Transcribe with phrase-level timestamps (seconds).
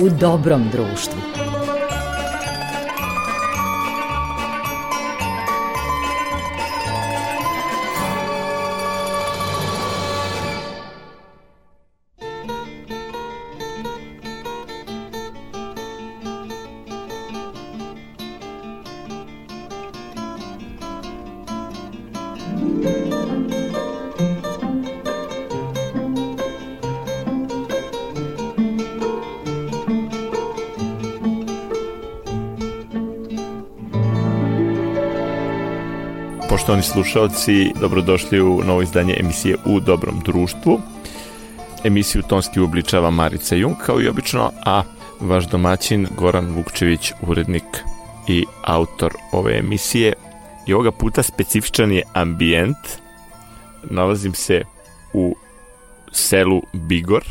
[0.00, 1.33] u dobrom društvu.
[36.64, 40.80] Poštovani slušalci, dobrodošli u novo izdanje emisije U dobrom društvu.
[41.84, 44.82] Emisiju tonski uobličava Marica Jung, kao i obično, a
[45.20, 47.64] vaš domaćin Goran Vukčević, urednik
[48.28, 50.12] i autor ove emisije.
[50.66, 52.76] I ovoga puta specifičan je ambijent.
[53.82, 54.62] Nalazim se
[55.12, 55.36] u
[56.12, 57.24] selu Bigor,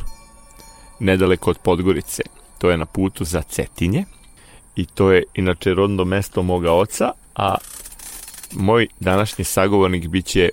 [0.99, 2.23] nedaleko od Podgorice.
[2.57, 4.05] To je na putu za Cetinje
[4.75, 7.55] i to je inače rodno mesto moga oca, a
[8.55, 10.49] moj današnji sagovornik biće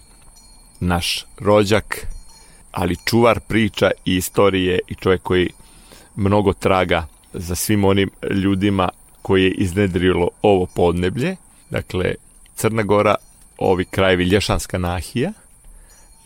[0.81, 2.07] naš rođak,
[2.73, 5.51] ali čuvar priča i istorije i čovjek koji
[6.17, 8.89] mnogo traga za svim onim ljudima
[9.23, 11.37] koji je iznedrilo ovo podneblje.
[11.71, 12.15] Dakle,
[12.57, 13.15] Crna Gora,
[13.59, 15.33] ovi krajevi Lješanska nahija,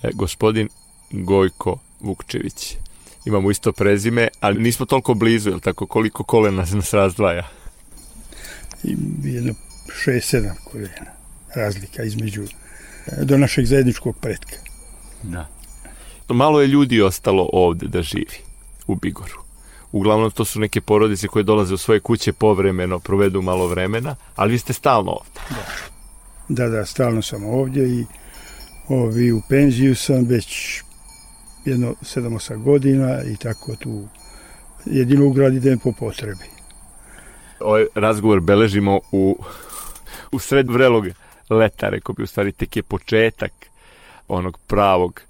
[0.02, 0.68] e, gospodin
[1.10, 2.76] Gojko Vukčević.
[3.24, 5.86] Imamo isto prezime, ali nismo toliko blizu, jel tako?
[5.86, 7.48] Koliko kolena nas razdvaja?
[8.84, 9.54] I jedno
[10.04, 11.23] šest, sedam koljena
[11.56, 14.56] razlika između e, do našeg zajedničkog pretka.
[15.22, 15.48] Da.
[16.28, 18.38] Malo je ljudi ostalo ovde da živi
[18.86, 19.44] u Bigoru.
[19.92, 24.52] Uglavnom to su neke porodice koje dolaze u svoje kuće povremeno, provedu malo vremena, ali
[24.52, 25.40] vi ste stalno ovde.
[26.48, 28.04] Da, da, da stalno sam ovdje i
[28.88, 30.80] ovi u penziju sam već
[31.64, 34.08] jedno 7-8 godina i tako tu
[34.84, 36.44] jedino u grad idem po potrebi.
[37.60, 39.38] Ovaj razgovor beležimo u,
[40.32, 41.04] u sred vrelog
[41.50, 43.52] leta, rekao bi u stvari tek je početak
[44.28, 45.20] onog pravog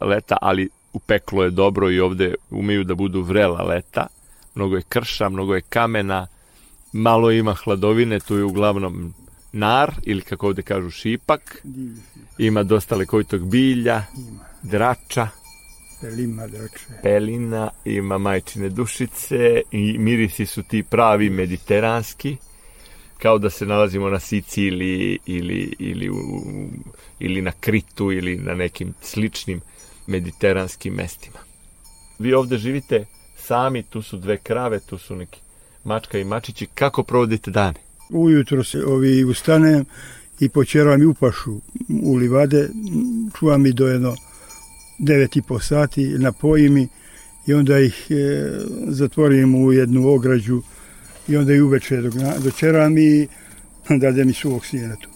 [0.00, 4.06] leta, ali u peklo je dobro i ovde umeju da budu vrela leta.
[4.54, 6.26] Mnogo je krša, mnogo je kamena,
[6.92, 9.14] malo ima hladovine, tu je uglavnom
[9.52, 11.66] nar ili kako ovde kažu šipak.
[12.38, 14.04] Ima dosta lekovitog bilja,
[14.62, 15.28] drača.
[16.00, 16.86] Pelima, drače.
[17.02, 22.36] Pelina, ima majčine dušice i mirisi su ti pravi mediteranski
[23.22, 26.16] kao da se nalazimo na Siciliji ili, ili, u,
[27.20, 29.60] ili na Kritu ili na nekim sličnim
[30.06, 31.38] mediteranskim mestima.
[32.18, 33.04] Vi ovde živite
[33.36, 35.40] sami, tu su dve krave, tu su neki
[35.84, 36.66] mačka i mačići.
[36.74, 37.78] Kako provodite dane?
[38.10, 39.84] Ujutro se ovi ustanem
[40.40, 41.60] i počeram i upašu
[42.02, 42.68] u livade,
[43.38, 44.14] čuvam i do jedno
[44.98, 46.88] devet i po sati, napojim
[47.46, 48.50] i onda ih e,
[48.88, 50.62] zatvorim u jednu ograđu
[51.32, 53.28] i onda i uveče dok dočeram i
[54.00, 55.08] dade mi suvog sijena tu.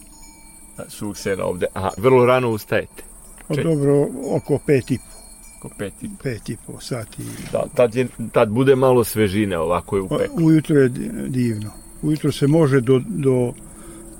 [0.87, 1.65] Suvog sijena ovde.
[1.73, 3.03] Aha, vrlo rano ustajete?
[3.49, 5.17] O, dobro, oko pet i po.
[5.57, 6.23] Oko pet i po.
[6.23, 7.23] Pet i po sati.
[7.51, 10.43] Da, tad, je, tad bude malo svežine ovako je u peku.
[10.43, 10.89] Ujutro je
[11.27, 11.71] divno.
[12.01, 13.53] Ujutro se može do, do,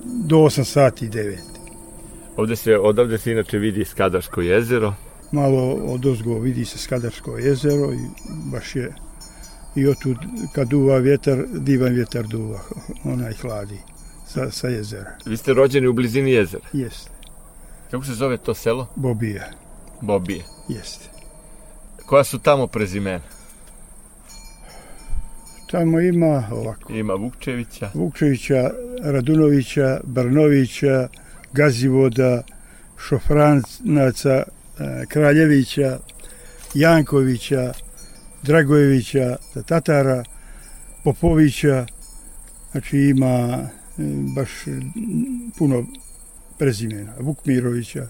[0.04, 1.36] do 8 sati i 9.
[2.36, 4.94] Ovde se, odavde se inače vidi Skadarsko jezero.
[5.32, 7.98] Malo od ozgo vidi se Skadarsko jezero i
[8.52, 8.94] baš je
[9.78, 10.16] i otud
[10.52, 12.60] kad duva vjetar, divan vjetar duva,
[13.04, 13.78] onaj hladi
[14.26, 15.10] sa, sa jezera.
[15.26, 16.64] Vi ste rođeni u blizini jezera?
[16.72, 17.10] Jeste.
[17.90, 18.86] Kako se zove to selo?
[18.96, 19.50] Bobije.
[20.00, 20.44] Bobije.
[20.68, 21.08] Jeste.
[22.06, 23.24] Koja su tamo prezimena?
[25.70, 26.92] Tamo ima ovako.
[26.92, 27.90] Ima Vukčevića.
[27.94, 28.70] Vukčevića,
[29.02, 31.08] Radunovića, Brnovića,
[31.52, 32.42] Gazivoda,
[32.98, 34.42] Šofranaca,
[34.78, 35.98] e, Kraljevića,
[36.74, 37.72] Jankovića,
[38.42, 40.24] Dragojevića, Tatara,
[41.04, 41.86] Popovića,
[42.72, 43.68] znači ima e,
[44.34, 44.50] baš
[45.58, 45.86] puno
[46.58, 48.06] prezimena, Vukmirovića.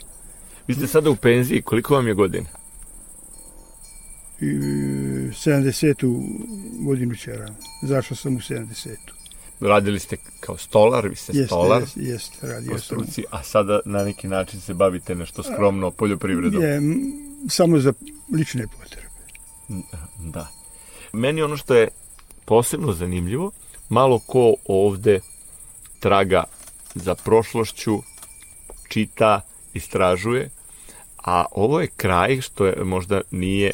[0.69, 2.47] Vi ste sada u penziji, koliko vam je godina?
[4.41, 6.23] 70.
[6.81, 7.57] godinu čeram.
[7.83, 8.97] Zašao sam u 70.
[9.61, 11.83] Radili ste kao stolar, vi ste jeste, stolar.
[11.83, 12.99] Jeste, jeste, radio sam.
[13.31, 16.63] A sada na neki način se bavite nešto skromno poljoprivredom.
[16.63, 16.81] Je,
[17.49, 17.93] samo za
[18.35, 19.08] lične potrebe.
[20.19, 20.49] Da.
[21.13, 21.89] Meni ono što je
[22.45, 23.51] posebno zanimljivo,
[23.89, 25.21] malo ko ovde
[26.01, 26.45] traga
[26.95, 28.03] za prošlošću,
[28.89, 29.41] čita,
[29.75, 30.51] istražuje,
[31.25, 33.73] a ovo je kraj što je možda nije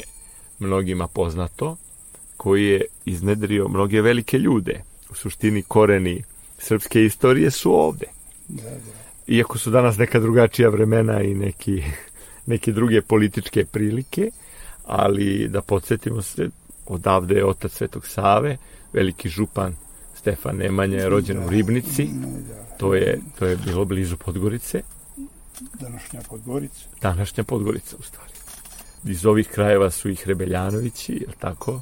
[0.59, 1.77] mnogima poznato,
[2.37, 4.83] koji je iznedrio mnoge velike ljude.
[5.09, 6.23] U suštini koreni
[6.57, 8.05] srpske istorije su ovde.
[8.47, 8.77] Da, da.
[9.27, 11.83] Iako su danas neka drugačija vremena i neki,
[12.51, 14.31] neke druge političke prilike,
[14.85, 16.49] ali da podsjetimo se,
[16.85, 18.57] odavde je otac Svetog Save,
[18.93, 19.75] veliki župan
[20.15, 21.45] Stefan Nemanja je rođen Da.
[21.45, 22.07] u Ribnici,
[22.47, 24.81] Da, to je, to je bilo blizu Podgorice,
[25.79, 26.85] današnja Podgorica.
[27.01, 28.31] današnja Podgorica u stvari.
[29.05, 31.81] Iz ovih krajeva su i Hrebeljanovići, je tako?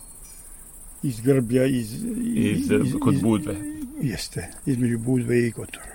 [1.04, 2.04] Iz Grblja, iz...
[2.36, 2.70] Iz,
[3.02, 3.56] kod Budve.
[4.02, 5.86] Jeste, između Budve i Kotora.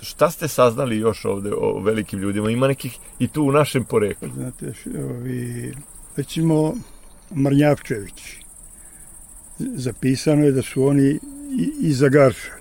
[0.00, 2.50] Šta ste saznali još ovde o velikim ljudima?
[2.50, 4.28] Ima nekih i tu u našem poreklu.
[4.34, 4.72] Znate,
[5.10, 5.74] ovi,
[6.16, 6.74] recimo
[7.30, 8.36] Marnjavčević.
[9.58, 11.18] Zapisano je da su oni
[11.80, 12.52] iz Zagarša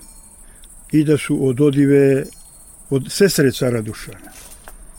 [0.91, 2.25] i da su od odive
[2.89, 4.31] od sestre cara Dušana.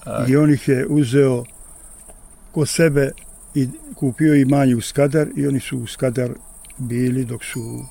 [0.05, 1.45] A, I on ih je uzeo
[2.53, 3.11] kod sebe
[3.55, 6.31] i kupio imanje u Skadar i oni su u Skadar
[6.79, 7.85] bili dok su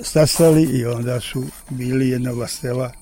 [0.00, 2.92] stasali i onda su bili jedna vlastela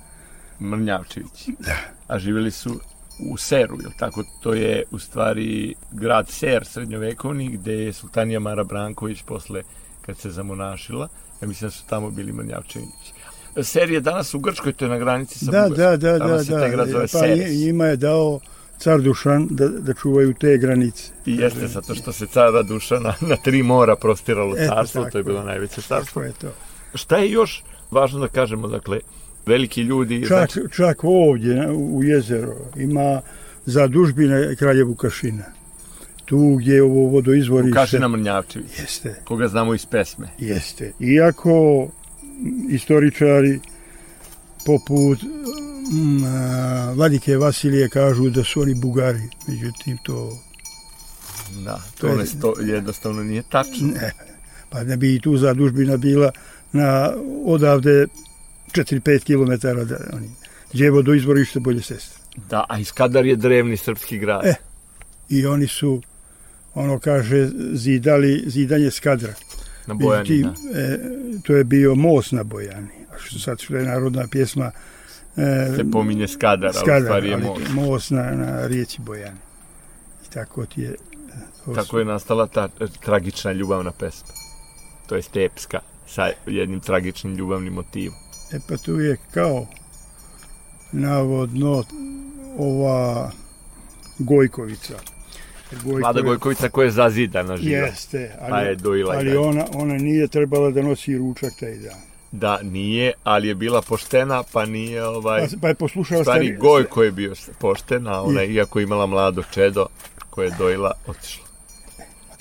[0.61, 1.49] Mrnjavčević.
[1.59, 1.77] Da.
[2.09, 2.81] A živjeli su
[3.21, 4.25] u Seru, je li tako?
[4.41, 9.63] To je u stvari grad Ser srednjovekovni gde je Sultanija Mara Branković posle
[10.03, 11.09] kad se zamonašila.
[11.43, 13.13] Ja mislim da su tamo bili Mrnjavčević.
[13.63, 15.77] Ser je danas u Grčkoj, to je na granici sa Da, Bugarskom.
[15.91, 16.93] da, da, Tamo da, taj grad da.
[16.93, 17.53] zove Pa Seres.
[17.57, 18.41] njima je dao
[18.79, 21.03] car Dušan da, da čuvaju te granice.
[21.27, 25.19] I jeste, zato što se cara Dušana na tri mora prostiralo Eto, carstvo, to tako
[25.19, 26.23] je bilo najveće carstvo.
[26.23, 26.49] Je to.
[26.95, 29.01] Šta je još važno da kažemo, dakle,
[29.49, 30.21] veliki ljudi...
[30.23, 33.21] Čak, znači, čak ovdje u jezero ima
[33.67, 35.45] zadužbine kralja Vukašina.
[36.25, 37.69] Tu gdje je ovo vodoizvorište.
[37.71, 40.29] Vukašina Mrnjavčević, Jeste, koga znamo iz pesme.
[40.39, 40.93] jeste.
[41.01, 41.89] Iako
[42.69, 43.61] istoričari
[44.67, 45.23] poput
[45.93, 49.23] mm, a, Vladike Vasilije kažu da su oni Bugari.
[49.49, 50.39] Međutim, to
[51.65, 53.87] Da, To to je- sto, jednostavno nije tačno.
[53.89, 54.13] ne.
[54.71, 56.31] Pa ne bi i tu zadužbina bila
[56.73, 57.13] na
[57.45, 58.07] odavde
[58.69, 59.53] 4-5 km
[59.85, 60.31] da oni
[60.73, 62.19] gdje je vodoizvorište bolje sestre.
[62.51, 64.47] Da, a Iskadar je drevni srpski grad.
[64.47, 64.55] E.
[65.29, 66.03] I oni su,
[66.75, 69.35] ono kaže, zidali, zidanje skadra.
[69.87, 70.81] na Bojani, Međutim, da.
[70.81, 70.99] e,
[71.43, 72.89] to je bio most na Bojani.
[73.09, 74.71] A što sad što je narodna pjesma
[75.37, 77.69] e, Se pominje Skadar, ali Skadar, stvari je ali most.
[77.71, 79.39] most na, na rijeci Bojani.
[80.23, 80.95] I tako ti je.
[81.65, 84.29] to Tako su- je nastala ta e, tragična ljubavna pesma.
[85.07, 88.15] To je stepska, sa jednim tragičnim ljubavnim motivom.
[88.53, 89.67] E pa tu je kao
[90.93, 91.85] navodno
[92.59, 93.31] ova
[94.19, 94.95] Gojkovica.
[95.75, 97.77] Gojko Vlada je- Gojkovica koja je zazidana živa.
[97.79, 101.77] Jeste, ali, Pa je dojila i ali ona, ona nije trebala da nosi ručak taj
[101.77, 101.97] dan.
[102.33, 105.41] Da, nije, ali je bila poštena, pa nije ovaj...
[105.43, 109.07] Pa, pa je poslušao stari stari- Gojko je bio pošten, a ona, iako je imala
[109.07, 109.87] mlado čedo
[110.31, 111.45] koje je dojila, otišla.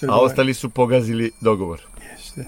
[0.04, 1.82] A ostali su pogazili dogovor.
[2.12, 2.46] Jeste.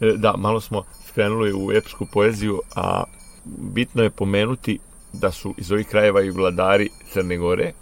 [0.00, 3.04] E, Da, malo smo skrenuli u epsku poeziju, a
[3.44, 4.78] bitno je pomenuti
[5.12, 7.72] da su iz ovih krajeva i vladari Crne Gore,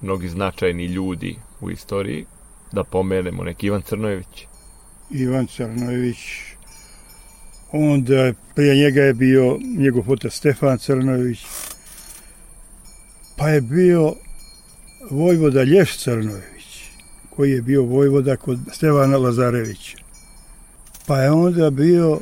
[0.00, 2.26] mnogi značajni ljudi u istoriji,
[2.72, 4.46] da pomenemo neki Ivan Crnojević.
[5.10, 6.18] Ivan Crnojević,
[7.72, 11.38] onda je- prije njega je bio njegov otac Stefan Crnojević,
[13.36, 14.14] pa je bio
[15.10, 16.90] vojvoda Lješ Crnojević,
[17.36, 19.98] koji je bio vojvoda kod Stevana Lazarevića.
[21.06, 22.20] Pa je onda bio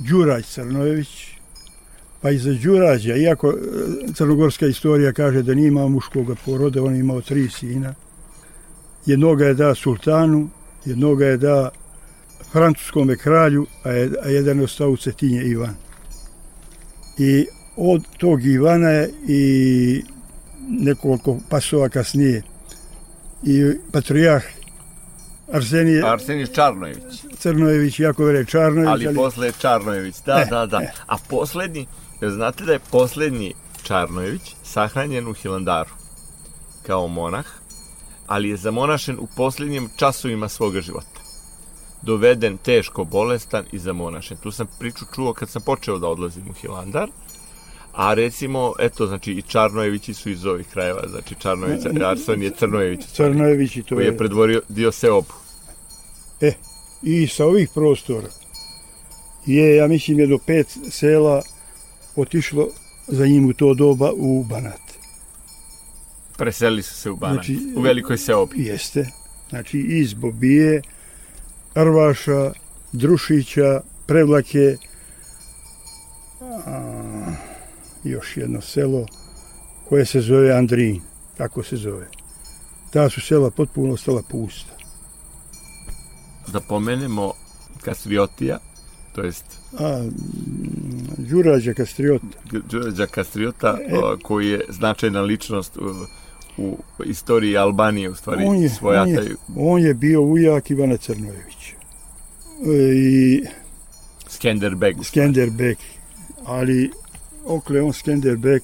[0.00, 1.38] Đurać Crnojević,
[2.20, 3.54] pa iza Đurađa, iako e,
[4.14, 7.94] crnogorska istorija kaže da nije imao muškog poroda, on je imao tri sina.
[9.06, 10.48] Jednoga je da sultanu,
[10.84, 11.70] jednoga je da
[12.52, 15.74] francuskome kralju, a, je, a jedan je ostao u Cetinje Ivan.
[17.18, 20.02] I od tog Ivana je i
[20.68, 22.42] nekoliko pasova kasnije
[23.42, 24.44] i patrijarh
[25.52, 30.82] Arsenije Arsenij Čarnojević, Crnojević, jako vere Čarnojević, ali posle je Čarnojević, da, E, da, da.
[30.82, 30.92] e.
[31.06, 31.86] A poslednji,
[32.22, 35.90] znate da je poslednji Čarnojević sahranjen u Hilandaru
[36.86, 37.46] kao monah,
[38.26, 41.20] ali je zamonašen u posljednjim časovima svoga života.
[42.02, 44.36] Doveden teško bolestan i zamonašen.
[44.36, 47.08] Tu sam priču čuo kad sam počeo da odlazim u Hilandar,
[47.92, 53.06] a recimo, eto, znači i Čarnojevići su iz ovih krajeva, znači Čarnojević, Arson je Crnojević,
[53.06, 55.34] Crnojević i to koji je, je predvorio dio Seobu.
[57.02, 58.28] I sa ovih prostora
[59.46, 61.42] je, ja mislim, jedno pet sela
[62.16, 62.68] otišlo
[63.06, 64.80] za njim u to doba u Banat.
[66.36, 68.62] Preselili su se u Banat, Znači, u Velikoj Seobi.
[68.62, 69.06] Jeste.
[69.50, 70.82] Znači iz Bobije,
[71.74, 72.52] Arvaša,
[72.92, 74.76] Drušića, Prevlake,
[76.40, 77.32] a,
[78.04, 79.06] još jedno selo
[79.88, 81.00] koje se zove Andrin,
[81.36, 82.06] tako se zove.
[82.90, 84.77] Ta su sela potpuno ostala pusta.
[86.48, 87.32] Da pomenemo
[87.80, 88.58] Kastriotija,
[89.14, 90.02] to jest A
[91.18, 92.26] Đurađa Kastriota,
[92.70, 93.90] Đurađa Kastriota, E.
[94.22, 95.94] koji je značajna ličnost u,
[96.58, 99.22] u istoriji Albanije, u stvari On je- svojata.
[99.56, 101.74] on on je bio ujak Ivana Crnojevića.
[102.60, 103.44] E, I
[104.28, 104.96] Skenderbeg.
[105.04, 105.76] Skenderbeg.
[106.44, 106.90] Ali
[107.44, 108.62] okle on Skenderbeg,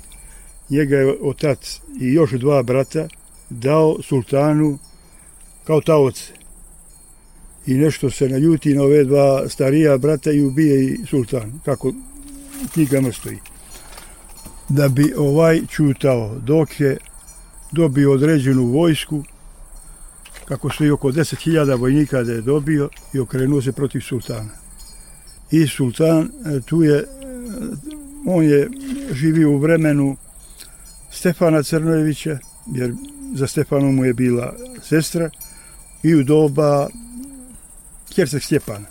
[0.71, 3.09] njega je otac i još dva brata
[3.51, 4.79] dao sultanu
[5.65, 6.33] kao taoce.
[7.67, 12.69] I nešto se naljuti na ove dva starija brata i ubije i sultan, kako u
[12.73, 13.39] knjigama stoji.
[14.69, 16.97] Da bi ovaj čutao dok je
[17.73, 19.25] dobio određenu vojsku,
[20.45, 24.51] kako su i oko 10.000 vojnika da je dobio i okrenuo se protiv sultana.
[25.51, 27.05] I sultan e, tu je, e,
[28.27, 28.71] on je
[29.13, 30.17] živio u vremenu
[31.11, 32.39] Stefana Crnojevića,
[32.75, 32.95] jer
[33.35, 35.31] za Stefanu mu je bila sestra,
[36.03, 36.89] i u doba
[38.17, 38.87] Herceg Stjepana.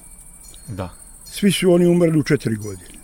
[0.68, 0.89] Da.
[1.25, 3.00] Svi su oni umrli u četiri godine.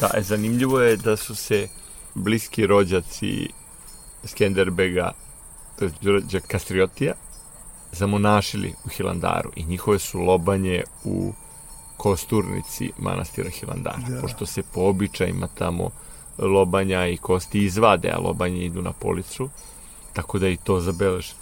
[0.00, 1.68] Da, e, zanimljivo je da su se
[2.14, 3.48] bliski rođaci
[4.24, 5.12] Skenderbega,
[5.78, 7.14] to je Kastriotija,
[7.92, 11.32] zamonašili u Hilandaru i njihove su lobanje u
[11.96, 14.20] kosturnici manastira Hilandara, da.
[14.20, 15.90] pošto se po običajima tamo
[16.38, 19.50] lobanja i kosti izvade, a lobanje idu na policu,
[20.12, 21.34] tako da i to zabeleže.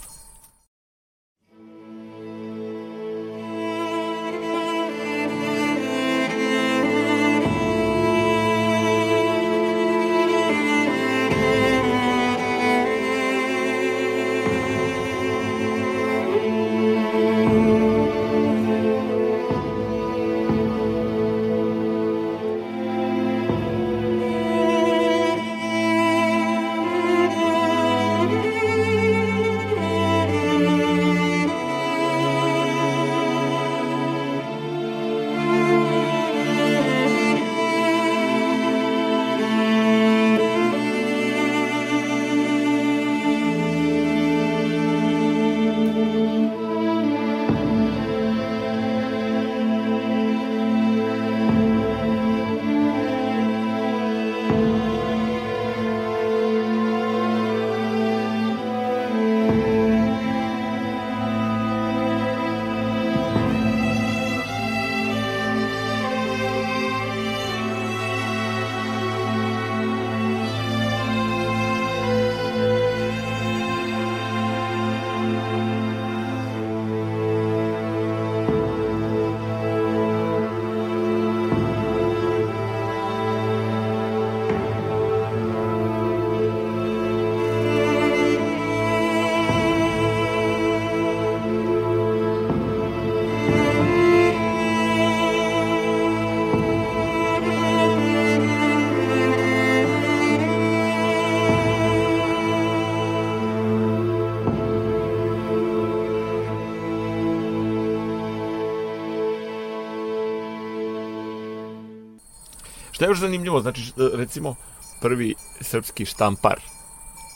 [113.07, 113.61] Je još zanimljivo?
[113.61, 114.55] Znači, recimo,
[115.01, 116.59] prvi srpski štampar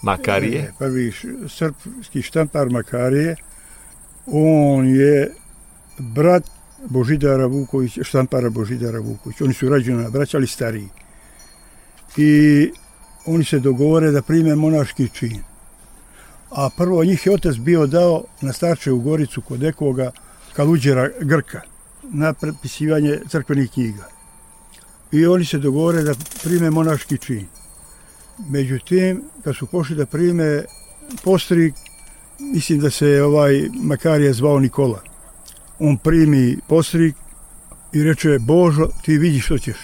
[0.04, 0.74] Makarije.
[0.80, 1.12] Prvi
[1.48, 3.36] srpski štampar Makarije,
[4.25, 5.32] on je
[5.98, 6.44] brat
[6.90, 9.42] Božidara Vuković, štampara Božidara Vuković.
[9.42, 10.90] Oni su rađeni braća, ali stariji.
[12.18, 12.72] I
[13.25, 15.44] oni se dogovore da prime monaški čin.
[16.50, 20.12] A prvo njih je otac bio dao na starče u Goricu kod nekoga
[20.54, 21.62] Kaluđera Grka
[22.04, 24.11] na prepisivanje crkvenih knjiga
[25.12, 26.13] i oni se dogovore da
[26.44, 27.48] prime monaški čin.
[28.50, 30.63] Međutim, kad su pošli da prime
[31.24, 31.74] postrik,
[32.39, 35.01] mislim da se ovaj Makarija zvao Nikola.
[35.80, 37.15] On primi postrik
[37.94, 39.77] i reče, Božo, ti vidi što ćeš.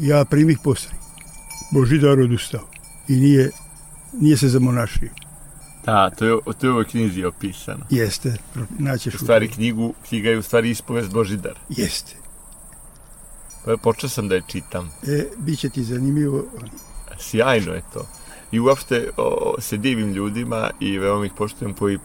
[0.00, 1.00] Ja primih postrik.
[1.72, 2.68] Božidar odustao
[3.08, 3.50] i nije,
[4.12, 5.10] nije se zamonašio.
[5.84, 7.86] Da, to je, to je u ovoj knjizi opisano.
[7.90, 8.36] Jeste,
[8.78, 11.58] naćeš u stvari knjigu, knjiga je u stvari ispovest Božidar.
[11.68, 12.23] Jeste.
[13.64, 14.90] Pa počeo sam da je čitam.
[15.06, 16.44] E, bit će ti zanimljivo.
[17.18, 18.06] Sjajno je to.
[18.52, 21.98] I uopšte o, se divim ljudima i veoma ih poštujem koji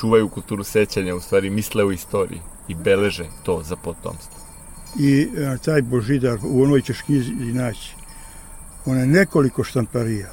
[0.00, 4.36] čuvaju kulturu sećanja, u stvari misle u istoriji i beleže to za potomstvo.
[4.98, 7.94] I a, taj Božidar, u onoj ćeš knjizi naći,
[8.86, 10.30] on je nekoliko štamparija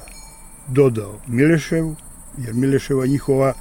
[0.68, 1.96] dodao Mileševu,
[2.38, 3.54] jer Mileševa njihova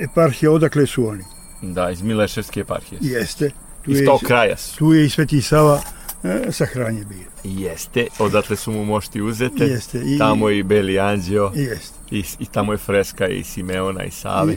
[0.00, 1.24] eparhija, odakle su oni?
[1.62, 2.98] Da, iz Mileševske eparhije.
[3.02, 3.50] Jeste.
[3.84, 4.76] Tu iz tog kraja su.
[4.76, 5.80] Tu je i Sveti Sava
[6.22, 7.26] e, sahranje bio.
[7.44, 9.64] Jeste, odatle su mu mošti uzete.
[9.64, 10.02] Jeste.
[10.04, 11.52] I, tamo i Beli Anđeo.
[11.54, 11.98] Jeste.
[12.10, 14.52] I, I tamo je freska i Simeona i Save.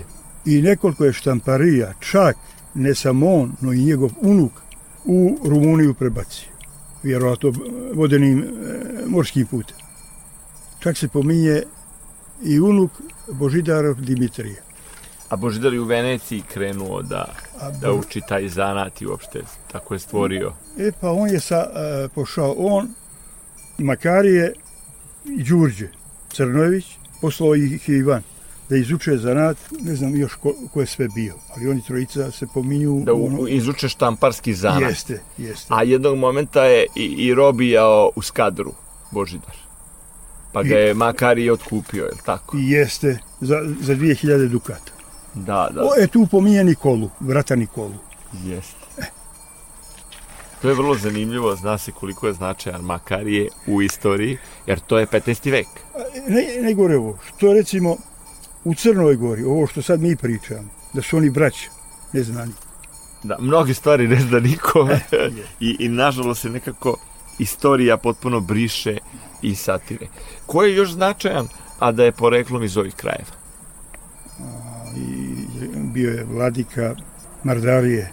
[0.45, 2.35] I, I nekoliko je štamparija, čak
[2.73, 4.51] ne samo on, no i njegov unuk
[5.05, 6.49] u Rumuniju prebacio.
[7.03, 7.53] Vjerovatno
[7.93, 8.45] vodenim e,
[9.07, 9.77] morskim putem.
[10.79, 11.63] Čak se pominje
[12.43, 12.91] i unuk
[13.31, 14.61] Božidarov Dimitrija.
[15.29, 19.93] A Božidar je u Veneciji krenuo da A da uči taj zanat i uopšte tako
[19.93, 20.53] je stvorio.
[20.77, 22.87] E pa on je sa, e, pošao, on,
[23.77, 24.53] Makarije
[25.25, 25.87] i Đurđe
[26.29, 26.85] Crnojević,
[27.21, 28.23] poslao ih je Ivan
[28.69, 32.47] da izuče zanat, ne znam još ko, ko je sve bio, ali oni trojica se
[32.53, 33.01] pominju...
[33.05, 34.89] Da u, izuče štamparski zanat.
[34.89, 35.67] Jeste, jeste.
[35.69, 38.73] A jednog momenta je i, i robijao u skadru,
[39.11, 39.55] Božidar.
[40.53, 42.57] Pa ga je Makari otkupio, je li tako?
[42.57, 44.96] Jeste, za, za 2000 dukata.
[45.45, 45.83] Da, da.
[45.83, 47.93] O, e tu pominje Nikolu, vrata Nikolu.
[48.45, 48.87] Jeste.
[50.61, 55.07] To je vrlo zanimljivo, zna se koliko je značajan Makarije u istoriji, jer to je
[55.07, 55.51] 15.
[55.51, 55.67] vek.
[56.27, 57.95] Ne, ne gore ovo, što recimo
[58.63, 61.69] u Crnoj Gori, ovo što sad mi pričamo, da su oni braća,
[62.13, 62.53] neznani.
[63.23, 64.89] Da, mnogi stvari ne zna niko
[65.59, 66.97] I, i nažalost se nekako
[67.39, 68.97] istorija potpuno briše
[69.41, 70.07] i satire.
[70.45, 71.47] Ko je još značajan,
[71.79, 73.31] a da je poreklom iz ovih krajeva?
[74.39, 76.95] A, i bio je vladika
[77.43, 78.11] Mardarije.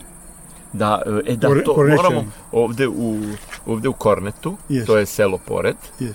[0.73, 2.05] Da, e, da, to Kornečan.
[2.05, 3.21] moramo ovde u,
[3.67, 4.87] ovde u Kornetu, yes.
[4.87, 6.15] to je selo pored, yes.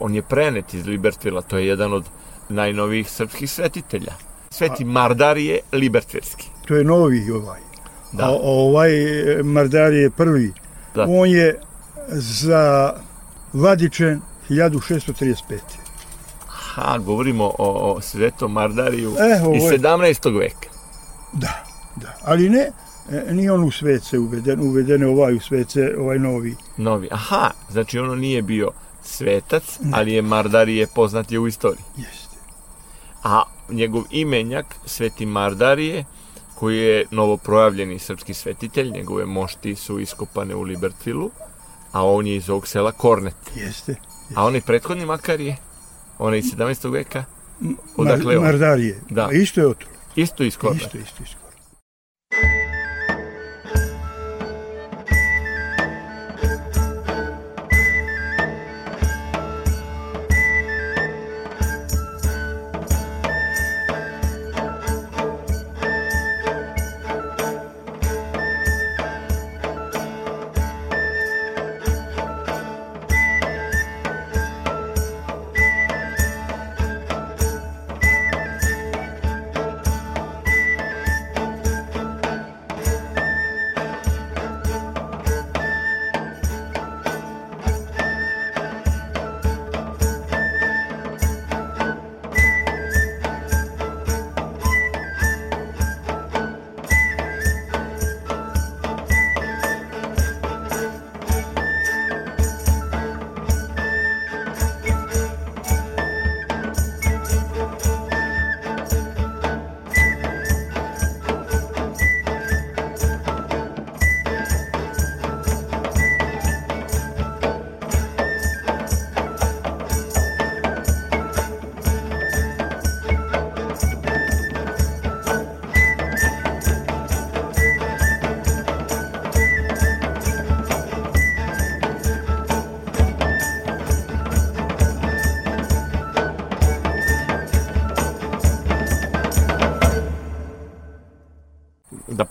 [0.00, 2.04] on je prenet iz Libertvila, to je jedan od
[2.48, 4.12] najnovijih srpskih svetitelja.
[4.50, 5.60] Sveti A, Mardar je.
[6.66, 7.60] To je novi ovaj.
[8.12, 8.24] Da.
[8.24, 8.90] A, ovaj
[9.42, 10.52] Mardar je prvi.
[10.94, 11.06] Da.
[11.08, 11.58] On je
[12.08, 12.94] za
[13.52, 15.83] Vladičen 1635.
[16.74, 20.38] Ha, govorimo o, o svetom Mardariju e, ovo iz 17.
[20.38, 20.68] veka.
[21.32, 21.64] Da,
[21.96, 22.14] da.
[22.24, 22.70] Ali ne,
[23.10, 26.56] e, nije on u svece uveden, uveden je ovaj u svece, ovaj novi.
[26.76, 28.70] Novi, aha, znači ono nije bio
[29.02, 29.90] svetac, ne.
[29.94, 31.84] ali je Mardarije poznat je u istoriji.
[31.96, 32.36] Jeste.
[33.22, 36.04] A njegov imenjak, Sveti Mardarije,
[36.54, 41.30] koji je novoprojavljeni srpski svetitelj, njegove mošti su iskopane u Libertvilu,
[41.92, 43.36] a on je iz ovog sela Kornet.
[43.56, 43.62] Jeste.
[43.92, 43.96] jeste.
[44.34, 45.56] A onaj prethodni makar je,
[46.18, 46.92] onaj iz 17.
[46.92, 47.24] veka,
[47.96, 49.00] odakle Mar, Mardarije.
[49.10, 49.28] Da.
[49.32, 49.88] Isto je otul.
[50.16, 50.86] Isto iz Korneta.
[50.86, 52.63] Isto, isto iz Korneta.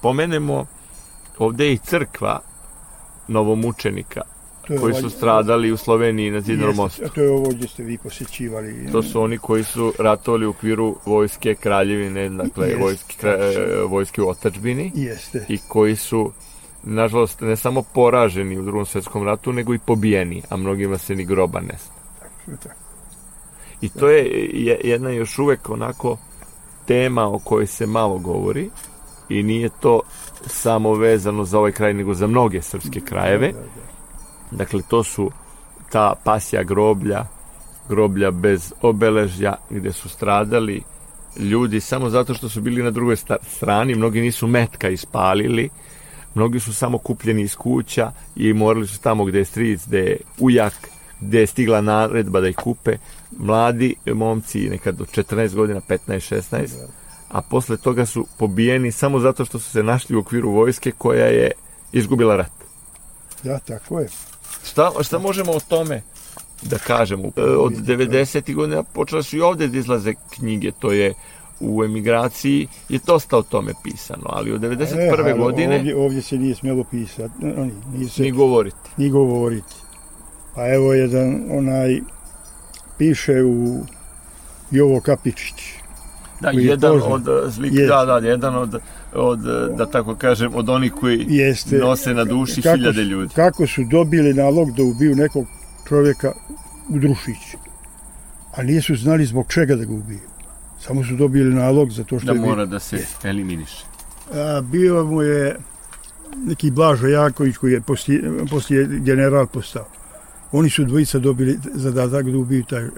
[0.04, 0.66] Pomenemo,
[1.38, 2.40] ovde je i crkva
[3.28, 4.22] novomučenika
[4.80, 7.10] koji su stradali u Sloveniji na Zidnom mostu.
[7.16, 8.92] To je ovo gdje ste vi posjećivali.
[8.92, 12.84] To su oni koji su ratovali u okviru vojske kraljevine, dakle Jeste.
[12.84, 13.38] vojske, kra,
[13.88, 14.92] vojske u otačbini.
[14.96, 15.46] Jeste.
[15.50, 16.32] I koji su,
[16.84, 21.26] nažalost, ne samo poraženi u drugom svetskom ratu, nego i pobijeni, a mnogima se ni
[21.26, 21.78] groba ne
[22.64, 22.76] tako.
[23.82, 24.50] I to je
[24.84, 26.18] jedna još uvek onako
[26.86, 28.70] tema o kojoj se malo govori,
[29.30, 30.02] i nije to
[30.46, 33.54] samo vezano za ovaj kraj, nego za mnoge srpske krajeve.
[34.52, 35.32] Dakle, to su
[35.92, 37.26] ta pasja groblja,
[37.90, 40.84] groblja bez obeležja, gde su stradali
[41.38, 45.70] ljudi samo zato što su bili na drugoj strani, mnogi nisu metka ispalili,
[46.36, 50.18] mnogi su samo kupljeni iz kuća i morali su tamo gde je stric, gde je
[50.40, 50.74] ujak,
[51.22, 52.98] gde je stigla naredba da ih kupe,
[53.38, 56.68] mladi momci, nekad do 14 godina, 15, 16,
[57.34, 61.26] a posle toga su pobijeni samo zato što su se našli u okviru vojske koja
[61.26, 61.52] je
[61.92, 62.52] izgubila rat.
[63.44, 64.10] Da, tako je.
[64.64, 66.02] Šta, šta možemo o tome
[66.62, 67.24] da kažemo?
[67.36, 68.56] E, od 90.
[68.56, 71.14] godina počele su i ovde da izlaze knjige, to je
[71.60, 75.30] u emigraciji je dosta o tome pisano, ali od 91.
[75.30, 75.76] E, godine...
[75.76, 77.34] Ovdje, ovdje se nije smjelo pisati,
[77.94, 78.90] nije se, ni govoriti.
[78.98, 79.76] Ni govoriti.
[80.56, 82.02] Pa evo jedan onaj
[82.98, 83.86] piše u
[84.72, 85.83] Jovo Kapičić,
[86.44, 87.28] Da, jedan poznat.
[87.28, 87.88] od zlik, Jest.
[87.88, 88.80] da, da, jedan od,
[89.14, 89.40] od,
[89.78, 91.78] da tako kažem, od onih koji Jeste.
[91.78, 93.34] nose na duši Kako hiljade ljudi.
[93.34, 95.46] Kako su dobili nalog da ubiju nekog
[95.88, 96.32] čovjeka
[96.90, 97.56] u Drušić.
[98.56, 100.20] A nisu znali zbog čega da ga ubiju.
[100.80, 102.50] Samo su dobili nalog za to što Da je bio.
[102.50, 103.86] mora da se eliminiše.
[104.34, 105.56] A, bio mu je
[106.38, 109.86] neki Blažo Jaković koji je poslije, poslije general postao.
[110.52, 112.90] Oni su dvojica dobili zadatak da ubiju taj, eh,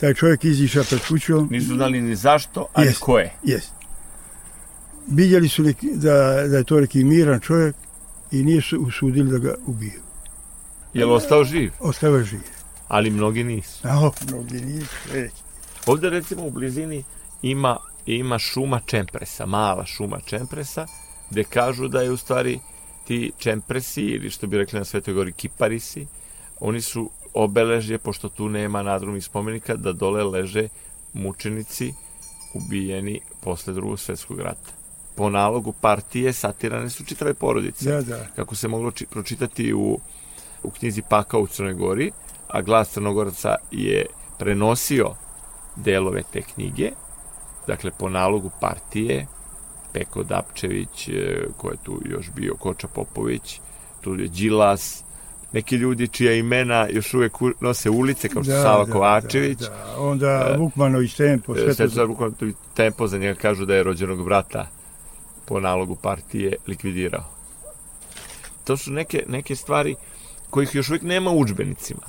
[0.00, 1.48] taj čovjek izišao pred kućom.
[1.50, 3.00] Nisu znali ni zašto, a ni Jest.
[3.00, 3.32] ko je.
[3.42, 3.72] Jest.
[5.08, 6.12] Vidjeli su neki, da,
[6.48, 7.76] da je to neki miran čovjek
[8.30, 10.00] i nije su usudili da ga ubiju.
[10.94, 11.72] Je li ostao živ?
[11.80, 12.40] Ostao je živ.
[12.88, 13.88] Ali mnogi nisu.
[13.88, 14.96] A, mnogi nisu.
[15.14, 15.28] E,
[15.86, 17.04] Ovde recimo u blizini
[17.42, 20.86] ima, ima šuma čempresa, mala šuma čempresa,
[21.30, 22.60] gde kažu da je u stvari
[23.04, 26.06] ti čempresi, ili što bi rekli na Svetoj Gori kiparisi,
[26.60, 30.68] oni su obeležje, pošto tu nema nadrumih spomenika, da dole leže
[31.12, 31.94] mučenici
[32.54, 34.70] ubijeni posle drugog svetskog rata.
[35.16, 38.26] Po nalogu partije satirane su čitave porodice da, da.
[38.36, 39.98] kako se moglo či, pročitati u,
[40.62, 42.10] u knjizi Paka u Crnoj Gori,
[42.48, 44.06] a glas Crnogoraca je
[44.38, 45.14] prenosio
[45.76, 46.90] delove te knjige,
[47.66, 49.26] dakle po nalogu partije,
[49.92, 53.60] Peko Dapčević, e, ko je tu još bio, Koča Popović,
[54.00, 55.04] tu je Đilas,
[55.52, 60.00] neki ljudi čija imena još uvek nose ulice, kao što da, Sava Kovačević, Da, da.
[60.00, 61.74] Onda Vukmanović tempo, sve to.
[61.74, 64.68] Svetlana Vuković tempo za njega kažu da je rođenog brata
[65.44, 67.24] po nalogu partije likvidirao.
[68.64, 69.94] To su neke, neke stvari
[70.50, 72.00] kojih još uvijek nema u udžbenicima.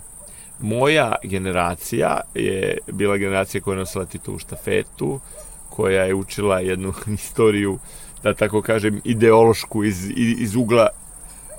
[0.60, 5.20] Moja generacija je bila generacija koja je nosila Titovu štafetu,
[5.70, 7.80] koja je učila jednu istoriju,
[8.24, 10.88] da tako kažem, ideološku iz, iz ugla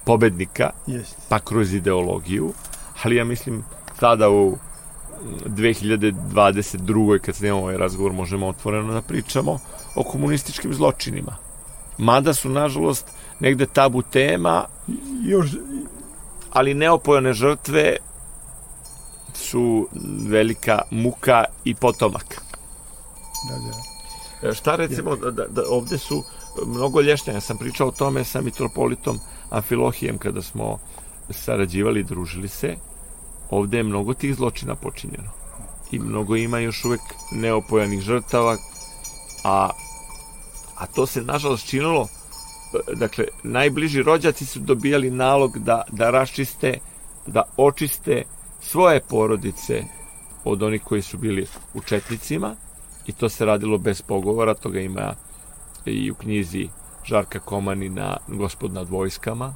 [0.05, 1.17] pobednika, Jest.
[1.29, 2.53] pa kroz ideologiju,
[3.03, 3.65] ali ja mislim
[4.01, 4.57] sada u
[5.47, 7.19] 2022.
[7.19, 9.59] kad snimamo ovaj razgovor možemo otvoreno da pričamo
[9.95, 11.37] o komunističkim zločinima.
[11.99, 13.07] Mada su, nažalost,
[13.41, 14.65] negde tabu tema,
[15.25, 15.51] Još,
[16.53, 17.97] ali neopojane žrtve
[19.35, 19.89] su
[20.29, 22.43] velika muka i potomak.
[23.49, 24.49] da, da.
[24.49, 26.25] E, Šta recimo, da, da, ovde su
[26.67, 29.19] mnogo lješnja, ja sam pričao o tome sa mitropolitom
[29.53, 30.79] Amfilohijem kada smo
[31.31, 32.77] sarađivali, družili se,
[33.51, 35.31] ovde je mnogo tih zločina počinjeno.
[35.93, 37.01] I mnogo ima još uvek
[37.33, 38.57] neopojanih žrtava,
[39.45, 39.71] a,
[40.77, 42.09] a to se nažalost činilo,
[42.95, 46.79] dakle, najbliži rođaci su dobijali nalog da, da raščiste,
[47.27, 48.23] da očiste
[48.61, 49.85] svoje porodice
[50.45, 52.57] od onih koji su bili u četnicima,
[53.07, 55.15] i to se radilo bez pogovora, toga ima
[55.85, 56.69] i u knjizi
[57.05, 59.55] Žarka Komanina Gospod nad vojskama,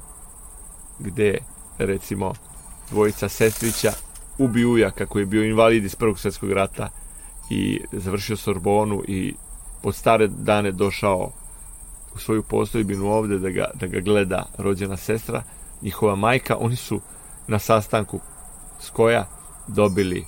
[0.99, 1.37] gde
[1.77, 2.33] recimo
[2.89, 3.91] dvojica sestrića
[4.37, 6.89] ubi ujaka koji je bio invalid iz Prvog svjetskog rata
[7.49, 9.35] i završio Sorbonu i
[9.81, 11.31] pod stare dane došao
[12.15, 15.43] u svoju postojbinu ovde da ga, da ga gleda rođena sestra,
[15.81, 17.01] njihova majka, oni su
[17.47, 18.19] na sastanku
[18.79, 19.27] s koja
[19.67, 20.25] dobili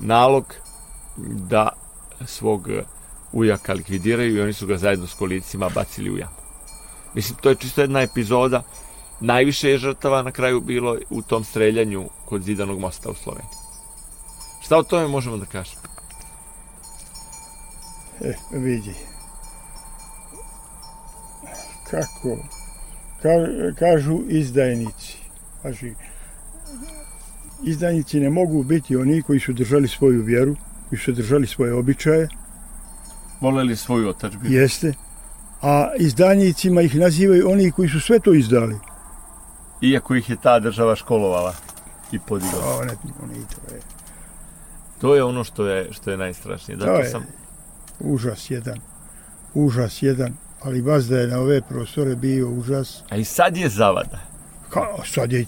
[0.00, 0.54] nalog
[1.16, 1.68] da
[2.26, 2.68] svog
[3.32, 6.36] ujaka likvidiraju i oni su ga zajedno s kolicima bacili u jamu.
[7.14, 8.62] Mislim, to je čisto jedna epizoda.
[9.20, 13.50] Najviše je žrtava na kraju bilo u tom streljanju kod Zidanog mosta u Sloveniji.
[14.60, 15.82] Šta o tome možemo da kažemo?
[18.20, 18.94] E, vidi.
[21.90, 22.36] Kako?
[23.22, 23.28] Ka,
[23.78, 25.16] kažu izdajnici.
[25.62, 25.86] Kažu,
[27.64, 30.56] izdajnici ne mogu biti oni koji su držali svoju vjeru,
[30.88, 32.28] koji su držali svoje običaje,
[33.40, 34.54] Voleli svoju otačbinu.
[34.54, 34.92] jeste,
[35.62, 38.76] a izdajnicima ih nazivaju oni koji su sve to izdali.
[39.82, 41.54] Iako ih je ta država školovala
[42.12, 42.84] i podigla.
[42.84, 43.80] Ne, oni to je
[45.00, 46.78] To je ono što je, što je najstrašnije.
[46.78, 47.10] To Zato je.
[47.10, 47.26] sam,
[48.00, 48.78] užas jedan.
[49.54, 50.32] Užas jedan.
[50.62, 53.02] Ali baš da je na ove prostore bio užas.
[53.10, 54.18] a i sad je zavada.
[54.70, 55.46] Ka, sad je,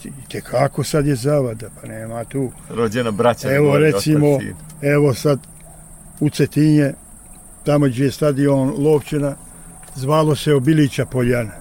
[0.50, 2.50] kako sad je zavada, pa nema tu.
[2.68, 3.52] Rođena braća.
[3.52, 4.26] Evo, recimo.
[4.82, 5.38] Evo sad
[6.20, 6.92] u Cetinje,
[7.64, 9.34] tamo gdje je stadion Lovćena,
[9.94, 11.52] zvalo se Obilića Poljana.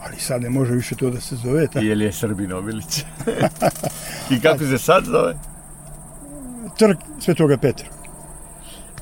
[0.00, 1.66] Ali sad ne može više to da se zove.
[1.66, 3.04] Ta, I je li je Srbin Obilić?
[4.30, 5.34] I kako se sad zove?
[6.78, 7.86] trg Svetoga Petra.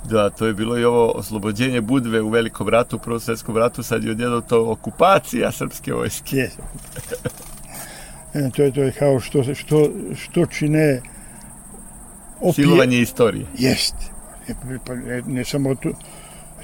[0.04, 3.82] Da, to je bilo i ovo oslobođenje Budve u Velikom ratu, u Prvom svjetskom ratu,
[3.82, 6.48] sad je odjedno to okupacija srpske vojske.
[8.34, 11.02] E, to je to je kao što što što čine
[12.40, 13.46] opije- Silovanje istorije.
[13.58, 13.94] Jest.
[14.48, 15.88] Ne, pa ne, ne samo to.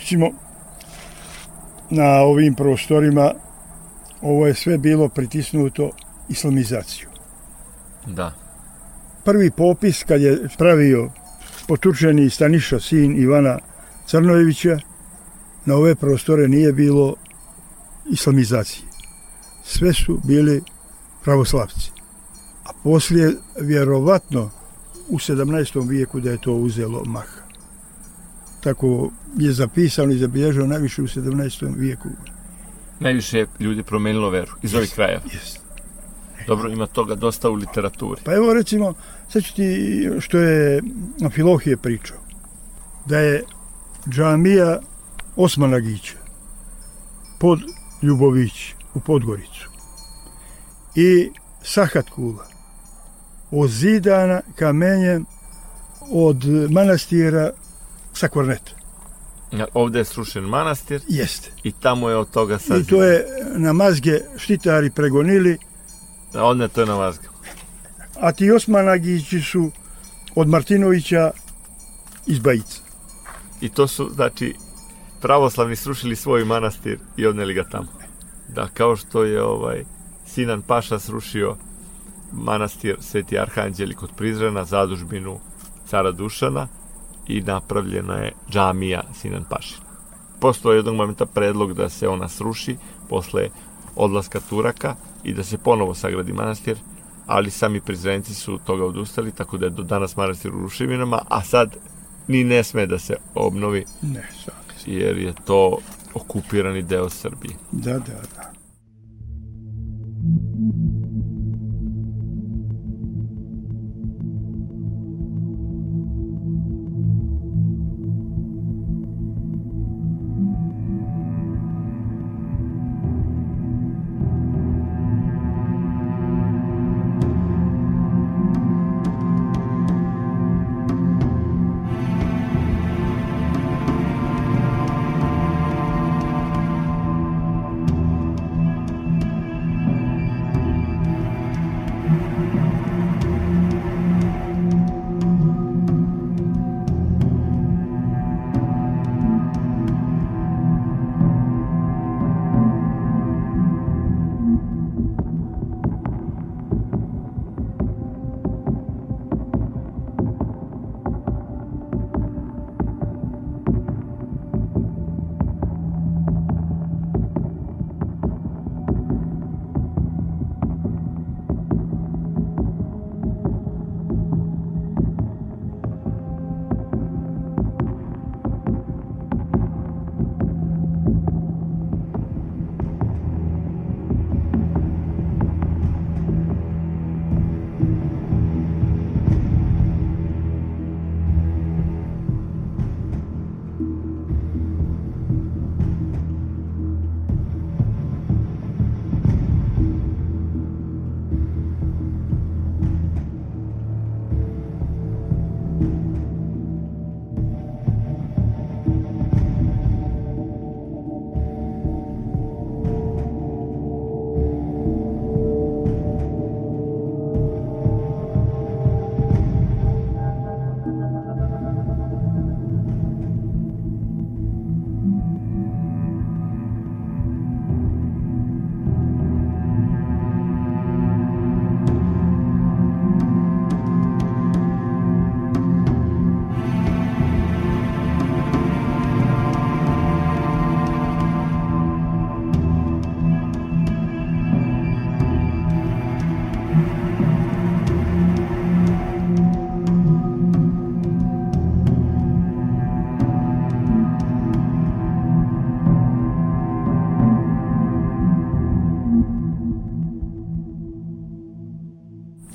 [0.01, 0.31] Recimo,
[1.91, 3.33] na ovim prostorima
[4.23, 5.91] ovo je sve bilo pritisnuto
[6.29, 7.09] islamizaciju.
[8.07, 8.33] Da.
[9.25, 11.11] Prvi popis kad je pravio
[11.69, 13.59] potučeni Staniša, sin Ivana
[14.07, 14.79] Crnojevića
[15.65, 17.15] na ove prostore nije bilo
[18.11, 18.87] islamizacije.
[19.65, 20.63] Sve su bili
[21.25, 21.93] pravoslavci.
[22.65, 24.51] A poslije, vjerovatno,
[25.09, 25.89] u 17.
[25.89, 27.40] vijeku da je to uzelo maha.
[28.61, 31.77] Tako je zapisano i zabilježeno najviše u 17.
[31.77, 32.09] vijeku.
[33.01, 35.23] Najviše je ljudi promenilo veru iz ovih krajeva.
[35.33, 35.61] Jest.
[36.47, 38.21] Dobro, ima toga dosta u literaturi.
[38.25, 38.95] Pa evo recimo,
[39.29, 40.83] sad ću ti što je
[41.31, 42.19] Filohije pričao,
[43.07, 43.45] da je
[44.09, 44.81] džamija
[45.37, 46.17] Osmana Gića
[47.39, 47.59] pod
[48.03, 49.71] Ljubović u Podgoricu
[50.95, 51.31] i
[51.63, 52.47] Sahat Kula
[53.51, 55.27] ozidana kamenjem
[56.11, 57.51] od manastira
[58.13, 58.73] sa Korneta.
[59.75, 61.51] Ovde je srušen manastir Jeste.
[61.63, 62.85] i tamo je od toga I sazidan.
[62.85, 63.25] to je
[63.57, 65.59] na mazge štitari pregonili,
[66.35, 67.29] A onda to je na vazga.
[68.21, 69.71] a ti Osmanagići su
[70.35, 71.31] od Martinovića
[72.27, 72.81] iz Bajica.
[73.61, 74.55] I to su, znači,
[75.21, 77.89] pravoslavni srušili svoj manastir i odneli ga tamo.
[78.49, 79.85] Da, kao što je ovaj
[80.27, 81.57] Sinan Paša srušio
[82.33, 85.41] manastir Sveti Arhanđeli kod Prizrena, zadužbinu
[85.87, 86.69] cara Dušana
[87.31, 89.87] i napravljena je džamija Sinan Pašina.
[90.41, 92.77] Postoje jednog momenta predlog da se ona sruši
[93.09, 93.49] posle
[93.97, 96.79] odlaska Turaka i da se ponovo sagradi manastir,
[97.27, 101.23] ali sami prizrenci su od toga odustali, tako da je do danas manastir u ruševinama,
[101.29, 101.77] a sad
[102.29, 104.29] ni ne sme da se obnovi, Ne,
[104.87, 105.79] jer je to
[106.15, 107.55] okupirani deo Srbije.
[107.73, 107.99] Da, da,
[108.37, 108.51] da.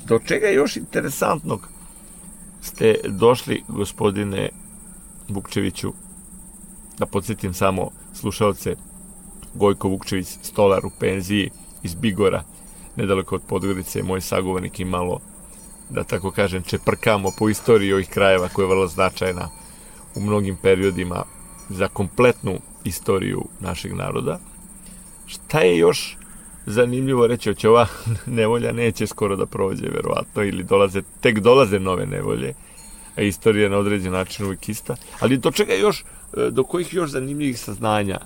[0.08, 1.68] Do čega još interesantnog
[2.60, 4.48] ste došli, gospodine
[5.28, 5.92] Vukčeviću,
[6.98, 8.76] da podsjetim samo slušalce,
[9.54, 11.50] Gojko Vukčević, stolar u penziji
[11.82, 12.44] iz Bigora,
[12.96, 15.20] nedaleko od Podgorice, moj sagovornik i malo,
[15.90, 19.48] da tako kažem, čeprkamo po istoriji ovih krajeva koja je vrlo značajna
[20.14, 21.24] u mnogim periodima
[21.68, 24.38] za kompletnu istoriju našeg naroda.
[25.26, 26.16] Šta je još
[26.66, 27.86] zanimljivo reći, hoće ova
[28.26, 32.54] nevolja neće skoro da prođe, verovatno, ili dolaze, tek dolaze nove nevolje,
[33.16, 34.96] a istorija je na određen način uvijek ista.
[35.20, 36.04] Ali do čega još,
[36.36, 38.18] e, do kojih još zanimljivih saznanja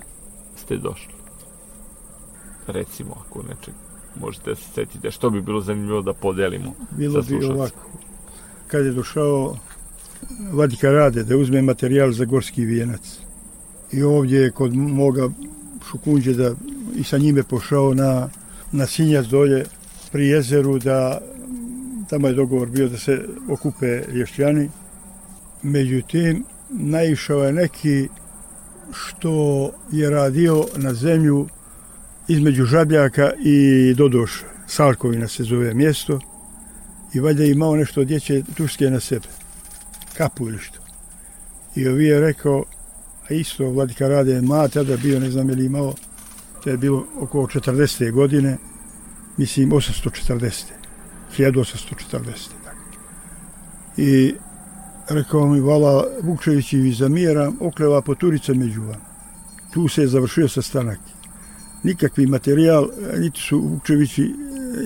[0.55, 1.13] ste došli?
[2.67, 3.73] Recimo, ako nečeg
[4.19, 7.89] možete da se setite, što bi bilo zanimljivo da podelimo Bilo bi ovako.
[8.67, 9.55] Kad je došao
[10.51, 13.19] Vladika Rade da uzme materijal za gorski vijenac.
[13.91, 15.29] I ovdje je kod moga
[15.91, 16.55] Šukunđe da
[16.95, 18.29] i sa njime pošao na,
[18.71, 19.65] na Sinjac dolje
[20.11, 21.19] pri jezeru da
[22.09, 24.69] tamo je dogovor bio da se okupe lješćani.
[25.63, 28.07] Međutim, naišao je neki
[28.93, 31.47] što je radio na zemlju
[32.27, 34.45] između Žabljaka i Dodoša.
[34.67, 36.19] Salkovina se zove mjesto
[37.13, 39.27] i valjda imao nešto dječje turske na sebe.
[40.17, 40.79] Kapu ili što.
[41.75, 42.63] I ovi je rekao,
[43.31, 45.93] isto Vladika Rade ma tada bio, ne znam je li imao,
[46.63, 48.11] to je bilo oko 40.
[48.11, 48.57] godine,
[49.37, 50.63] mislim 840.
[51.37, 52.19] 1840.
[52.63, 52.77] Tako.
[53.97, 54.33] I
[55.09, 59.11] rekao mi, vala Vukčević i zamjeram, okleva poturica među vama.
[59.73, 60.99] Tu se je završio sastanak.
[61.83, 64.33] Nikakvi materijal, niti su Vukčevići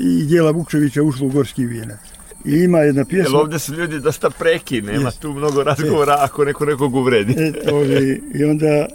[0.02, 2.15] i dijela Vukčevića ušlo u Gorski vijenac.
[2.46, 3.38] I ima jedna pjesma...
[3.38, 5.20] Jer ovdje su ljudi dosta preki, nema yes.
[5.20, 7.34] tu mnogo razgovora ako neko nekog uvredi.
[7.38, 8.88] E, ovi, I onda,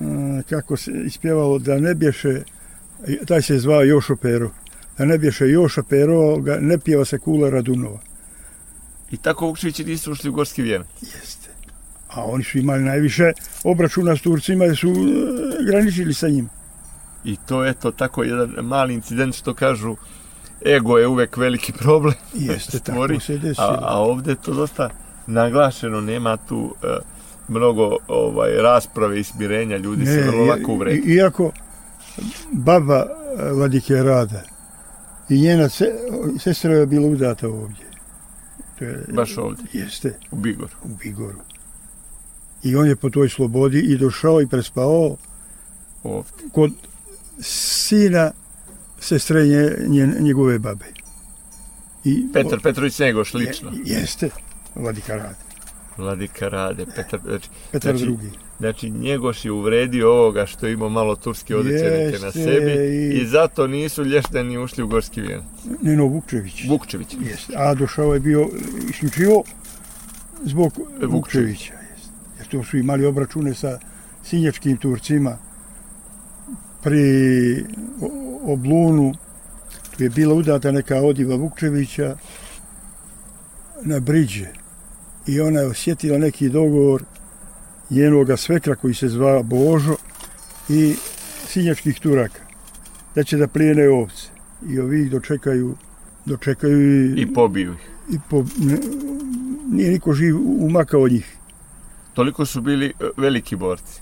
[0.00, 2.42] a, kako se ispjevalo, da ne bješe,
[3.26, 4.50] taj se zvao Jošo Pero,
[4.98, 8.00] da ne bješe Joša Pero, ga, ne pjeva se Kula Radunova.
[9.10, 10.86] I tako Vukčevići nisu ušli u Gorski vijenac?
[11.00, 11.48] Jeste.
[12.08, 13.32] A oni su imali najviše
[13.64, 16.48] obračuna s Turcima, jer su e, graničili sa njim.
[17.24, 19.96] I to je to tako jedan mali incident što kažu
[20.64, 22.14] ego je uvek veliki problem.
[22.34, 23.60] Jeste, tako se desi.
[23.60, 24.90] A, a ovde to dosta
[25.26, 26.72] naglašeno, nema tu uh,
[27.48, 31.14] mnogo ovaj rasprave i smirenja, ljudi ne, se vrlo lako uvredi.
[31.14, 31.52] Iako
[32.52, 33.06] baba
[33.52, 34.42] Vladike Rada
[35.28, 35.92] i njena se,
[36.38, 37.86] sestra je bila udata ovdje.
[38.78, 39.64] To je, Baš ovdje?
[39.72, 40.18] Jeste.
[40.30, 40.72] U Bigoru?
[40.84, 41.38] U Bigoru.
[42.62, 45.16] I on je po toj slobodi i došao i prespao
[46.02, 46.32] ovdje.
[46.52, 46.72] kod
[47.40, 48.32] sina
[49.00, 50.84] sestre nje, nje, njegove babe.
[52.04, 53.70] I, Petar Petrović Njegoš, lično.
[53.70, 54.30] Je, jeste,
[54.74, 55.46] Vladika Rade.
[55.96, 58.30] Vladika Rade, Petar, znači, Petar znači, drugi.
[58.58, 63.20] Znači, Njegoš je uvredio ovoga što ima malo turske odećenike na sebi i...
[63.20, 65.44] i zato nisu lješteni ušli u Gorski vijenac.
[65.82, 66.64] Nino Vukčević.
[66.68, 67.16] Vukčević.
[67.20, 68.48] Jeste, a došao je bio
[68.90, 69.44] isključivo
[70.44, 71.08] zbog Vukčevića.
[71.16, 71.72] Vukčevića.
[72.38, 73.78] Jer to su imali obračune sa
[74.24, 75.38] sinjačkim Turcima
[76.82, 77.64] pri
[78.46, 79.14] Oblunu,
[79.96, 82.16] tu je bila udata neka odiva Vukčevića
[83.82, 84.46] na briđe.
[85.26, 87.02] I ona je osjetila neki dogovor
[87.90, 89.96] njenoga svekra koji se zva Božo
[90.68, 90.94] i
[91.48, 92.40] sinjačkih turaka.
[93.14, 94.28] Da će da plijene ovce.
[94.68, 95.76] I ovi ih dočekaju,
[96.24, 98.14] dočekaju i, I pobiju ih.
[98.14, 98.78] I po, ne,
[99.70, 101.36] nije niko živ umakao od njih.
[102.14, 104.00] Toliko su bili e, veliki borci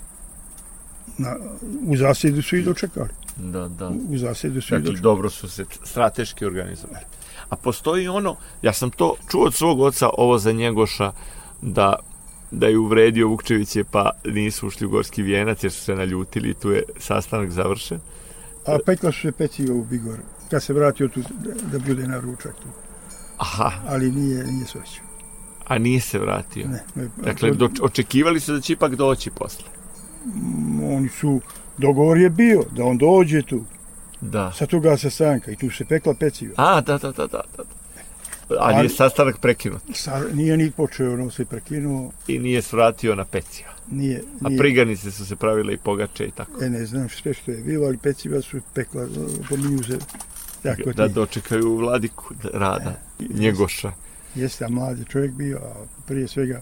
[1.17, 1.35] na,
[1.81, 3.09] u zasjedu su i dočekali.
[3.37, 3.91] Da, da.
[4.09, 5.01] U zasjedu su i dočekali.
[5.01, 7.05] dobro su se strateški organizovali.
[7.49, 11.11] A postoji ono, ja sam to čuo od svog oca, ovo za Njegoša,
[11.61, 11.95] da
[12.51, 16.53] da je uvredio Vukčeviće pa nisu ušli u Gorski vijenac jer su se naljutili i
[16.53, 17.99] tu je sastanak završen.
[18.65, 20.19] A pekla su se pecivo u Bigor
[20.49, 22.67] kad se vratio tu da, da bude na ručak tu.
[23.37, 23.71] Aha.
[23.87, 25.05] Ali nije, nije svećao.
[25.67, 26.67] A nije se vratio?
[26.67, 26.83] Ne.
[26.95, 29.65] ne dakle, do, očekivali su da će ipak doći posle?
[30.83, 31.41] oni su,
[31.77, 33.65] dogovor je bio da on dođe tu.
[34.21, 34.51] Da.
[34.51, 36.53] Sa toga sastanka i tu se pekla peciva.
[36.57, 37.41] A, da, da, da, da.
[37.57, 37.63] da.
[38.59, 39.81] A nije sastanak prekinut?
[39.93, 42.11] Sa, nije ni počeo, ono se prekinuo.
[42.27, 43.69] I nije svratio na peciva?
[43.91, 44.57] Nije, nije.
[44.57, 46.63] A priganice su se pravile i pogače i tako?
[46.63, 49.07] E, ne znam sve što je bilo, ali peciva su pekla,
[49.49, 49.97] pominju se.
[50.63, 53.91] Tako da dočekaju vladiku rada, e, njegoša.
[54.35, 56.61] Jeste, a mladi čovjek bio, a prije svega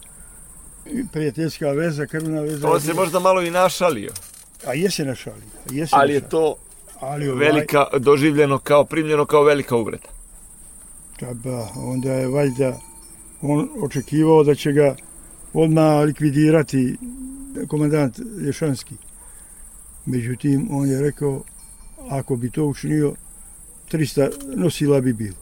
[1.12, 2.70] prijateljska veza, krvna veza.
[2.70, 4.12] On se možda malo i našalio.
[4.68, 5.50] A je se našalio.
[5.72, 6.56] Je se Ali je to
[7.00, 7.46] Ali ovaj...
[7.46, 10.08] velika, doživljeno kao, primljeno kao velika uvreda.
[11.20, 12.80] Taba, onda je valjda
[13.42, 14.96] on očekivao da će ga
[15.54, 16.98] odmah likvidirati
[17.68, 18.96] komandant Lješanski.
[20.06, 21.42] Međutim, on je rekao,
[22.10, 23.14] ako bi to učinio,
[23.92, 25.36] 300 nosila bi bilo.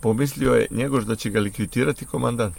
[0.00, 2.56] Pomislio je njegoš da će ga likvidirati komandant?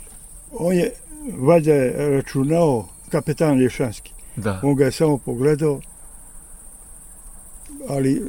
[0.52, 0.92] On je
[1.38, 4.12] valjda je računao kapetan Lješanski.
[4.36, 4.60] Da.
[4.64, 5.82] On ga je samo pogledao,
[7.88, 8.22] ali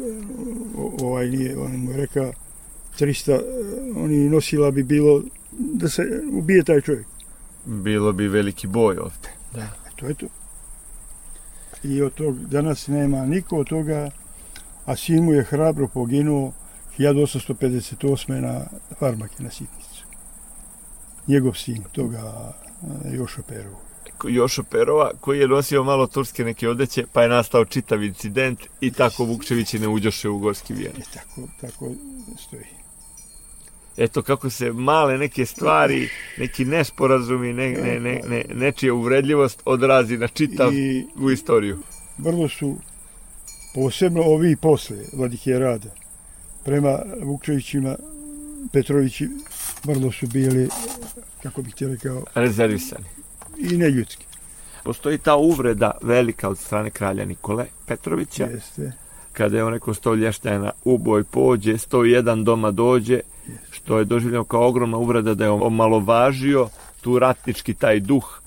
[1.01, 2.33] ovaj nije, on mu je rekao
[2.99, 3.41] 300,
[3.97, 5.23] oni nosila bi bilo
[5.59, 7.07] da se ubije taj čovjek.
[7.65, 9.31] Bilo bi veliki boj ovdje.
[9.55, 9.61] Da.
[9.61, 10.27] E, to je to.
[11.85, 14.11] I od tog danas nema niko od toga,
[14.85, 16.53] a sin mu je hrabro poginuo
[16.99, 18.41] 1858.
[18.41, 18.67] na
[18.99, 20.05] farmake na sitnicu.
[21.27, 22.53] Njegov sin toga
[23.13, 23.88] Jošo Perova.
[24.25, 28.91] Jošo Perova, koji je nosio malo turske neke odeće, pa je nastao čitav incident i
[28.91, 30.93] tako Vukčevići ne uđoše u Gorski vijen.
[30.99, 31.93] I tako, tako
[32.39, 32.79] stoji.
[33.97, 36.09] Eto kako se male neke stvari,
[36.39, 41.79] neki nesporazumi, ne, ne, ne, ne, nečija uvredljivost odrazi na čitav I u istoriju.
[42.19, 42.77] vrlo su
[43.75, 45.91] posebno ovi posle Vladike Rada
[46.65, 47.97] prema Vukčevićima
[48.73, 49.29] Petrovići
[49.85, 50.69] vrlo su bili
[51.43, 53.18] kako bih ti rekao Rezervisani.
[53.59, 54.29] I neljudski
[54.85, 58.93] Postoji ta uvreda velika od strane kralja Nikole Petrovića, jeste.
[59.33, 63.21] Kada je on rekao sto lještena u boj pođe, 101 doma dođe,
[63.71, 66.69] što je doživljeno kao ogromna uvreda da je omalovažio
[67.01, 68.41] tu ratnički taj duh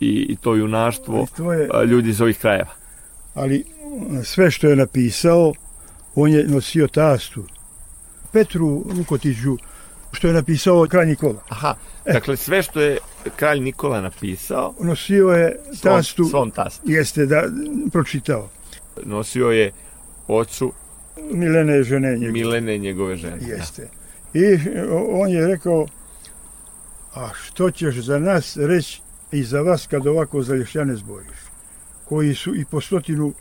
[0.00, 2.70] i, i to junaštvo je, ljudi iz ovih krajeva.
[3.34, 3.64] ali
[4.24, 5.52] sve što je napisao
[6.14, 7.44] on je nosio tastu.
[8.32, 9.56] Petru Vukotiću
[10.12, 12.98] što je napisao kralj Nikola Aha, dakle sve što je
[13.36, 17.42] kralj Nikola napisao, nosio je svom, tastu svom tastu, jeste da
[17.92, 18.48] pročitao
[19.04, 19.72] nosio je
[20.28, 20.72] ocu
[21.22, 22.32] Milene žene njegove.
[22.32, 23.36] Milene njegove žene.
[23.40, 23.88] Jeste.
[24.34, 24.44] I
[24.90, 25.86] o- on je rekao,
[27.14, 29.00] a što ćeš za nas reći
[29.32, 31.36] i za vas kad ovako za Lješćane zboriš,
[32.04, 33.32] koji su i po stotinu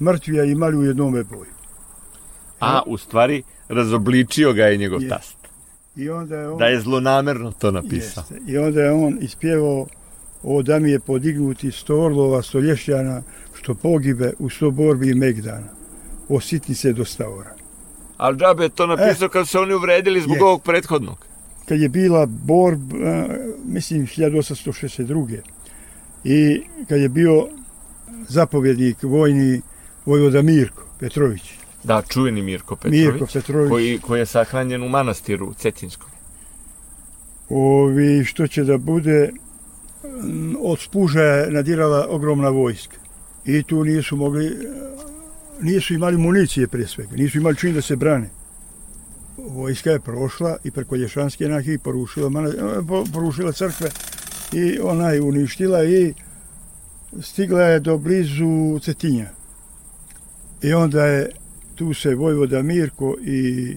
[0.00, 1.52] mrtvija imali u jednome boju.
[2.60, 5.08] A, u stvari, razobličio ga je njegov Je.
[5.08, 5.37] tast.
[5.96, 8.22] I onda je on, Da je zlonamerno to napisao.
[8.22, 9.86] jeste, i onda je on ispjevao
[10.42, 13.22] o da mi je podignuti sto orlova, sto lješćana,
[13.54, 15.68] što pogibe u sto borbi i megdana.
[16.28, 17.54] O sitnice do stavora.
[18.16, 20.44] Ali džabe je to napisao kad su se oni uvredili zbog Je.
[20.44, 21.26] ovog prethodnog.
[21.64, 23.26] kad je bila borba,
[23.66, 25.38] mislim 1862.
[26.24, 27.48] I kad je bio
[28.28, 29.60] zapovjednik vojni
[30.06, 31.57] Vojvoda Mirko Petrović.
[31.84, 33.70] Da, čuveni Mirko Petrović, Mirko Petrović.
[33.70, 36.10] koji, koji je sahranjen u manastiru Cetinskom.
[37.48, 39.30] Ovi, što će da bude
[40.22, 42.96] m, od spuža je nadirala ogromna vojska.
[43.44, 44.56] I tu nisu mogli,
[45.60, 48.30] nisu imali municije prije svega, nisu imali čin da se brane.
[49.36, 53.90] Vojska je prošla i preko Lješanske nahije porušila, e, po- porušila crkve
[54.52, 56.14] i ona je uništila i
[57.20, 59.30] stigla je do blizu Cetinja.
[60.62, 61.30] I onda je
[61.78, 63.76] tu se Vojvoda Mirko i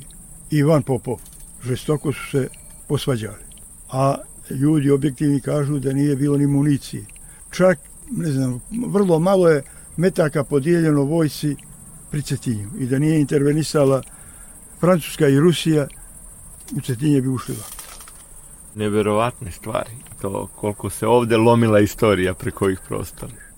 [0.52, 1.20] Ivan Popov
[1.64, 2.48] žestoko su se
[2.88, 3.44] posvađali.
[3.92, 4.16] A
[4.50, 7.06] ljudi objektivni kažu da nije bilo ni municije.
[7.52, 7.80] Čak,
[8.12, 9.64] ne znam, vrlo malo je
[9.98, 11.56] metaka podijeljeno vojsi
[12.12, 14.02] pri Cetinju i da nije intervenisala
[14.80, 15.88] Francuska i Rusija,
[16.78, 17.84] u Cetinje bi ušli lako.
[18.76, 19.92] Neverovatne stvari.
[20.22, 23.51] To koliko se ovde lomila istorija preko ovih prostora.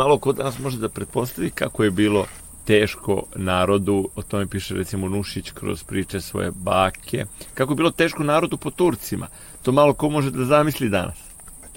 [0.00, 2.26] Malo kod nas može da pretpostavi kako je bilo
[2.64, 7.24] teško narodu, o tome piše recimo Nušić kroz priče svoje bake,
[7.54, 9.26] kako je bilo teško narodu po Turcima.
[9.62, 11.18] To malo ko može da zamisli danas.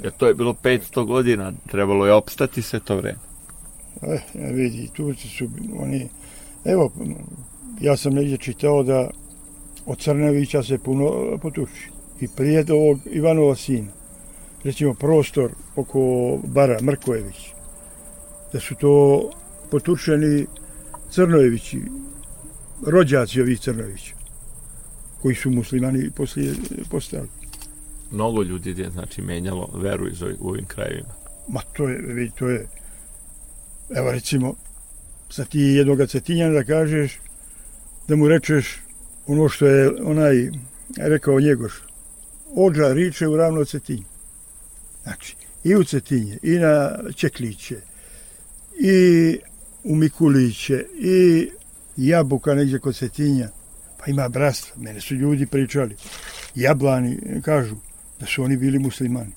[0.03, 3.19] Jer to je bilo 500 godina, trebalo je opstati sve to vreme.
[4.01, 5.49] Eh, vidi, Turci su
[5.79, 6.07] oni...
[6.65, 6.91] Evo,
[7.81, 9.09] ja sam negdje čitao da
[9.85, 11.89] od Crnevića se puno potuči.
[12.21, 13.91] I prije ovog Ivanova sina.
[14.63, 15.99] Recimo prostor oko
[16.43, 17.52] bara Mrkojević.
[18.53, 19.29] Da su to
[19.71, 20.45] potučeni
[21.11, 21.81] Crnojevići,
[22.87, 24.15] rođaci ovih Crnojevića,
[25.21, 26.53] koji su muslimani poslije
[26.89, 27.27] postali.
[28.11, 31.13] mnogo ljudi je znači menjalo veru iz ovih, u ovim krajevima.
[31.47, 32.67] Ma to je, to je,
[33.89, 34.53] evo recimo,
[35.29, 37.19] sa ti jednoga cetinjana da kažeš,
[38.07, 38.81] da mu rečeš
[39.27, 40.51] ono što je onaj
[40.97, 41.73] rekao Njegoš,
[42.55, 44.03] ođa riče u ravno cetinju.
[45.03, 47.81] Znači, i u cetinje, i na Čekliće,
[48.79, 49.37] i
[49.83, 51.49] u Mikuliće, i
[51.97, 53.49] jabuka negdje kod cetinja,
[53.97, 54.81] pa ima bratstva.
[54.81, 55.95] Mene su ljudi pričali.
[56.55, 57.75] Jablani kažu
[58.19, 59.31] da su oni bili muslimani.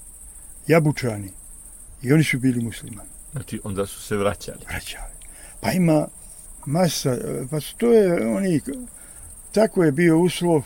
[0.66, 1.30] Jabučani.
[2.02, 3.08] I oni su bili muslimani.
[3.32, 4.58] Znači, onda su se vraćali.
[4.68, 5.12] Vraćali.
[5.60, 6.08] Pa ima
[6.66, 7.18] masa,
[7.50, 8.60] pa to je oni,
[9.52, 10.62] tako je bio uslov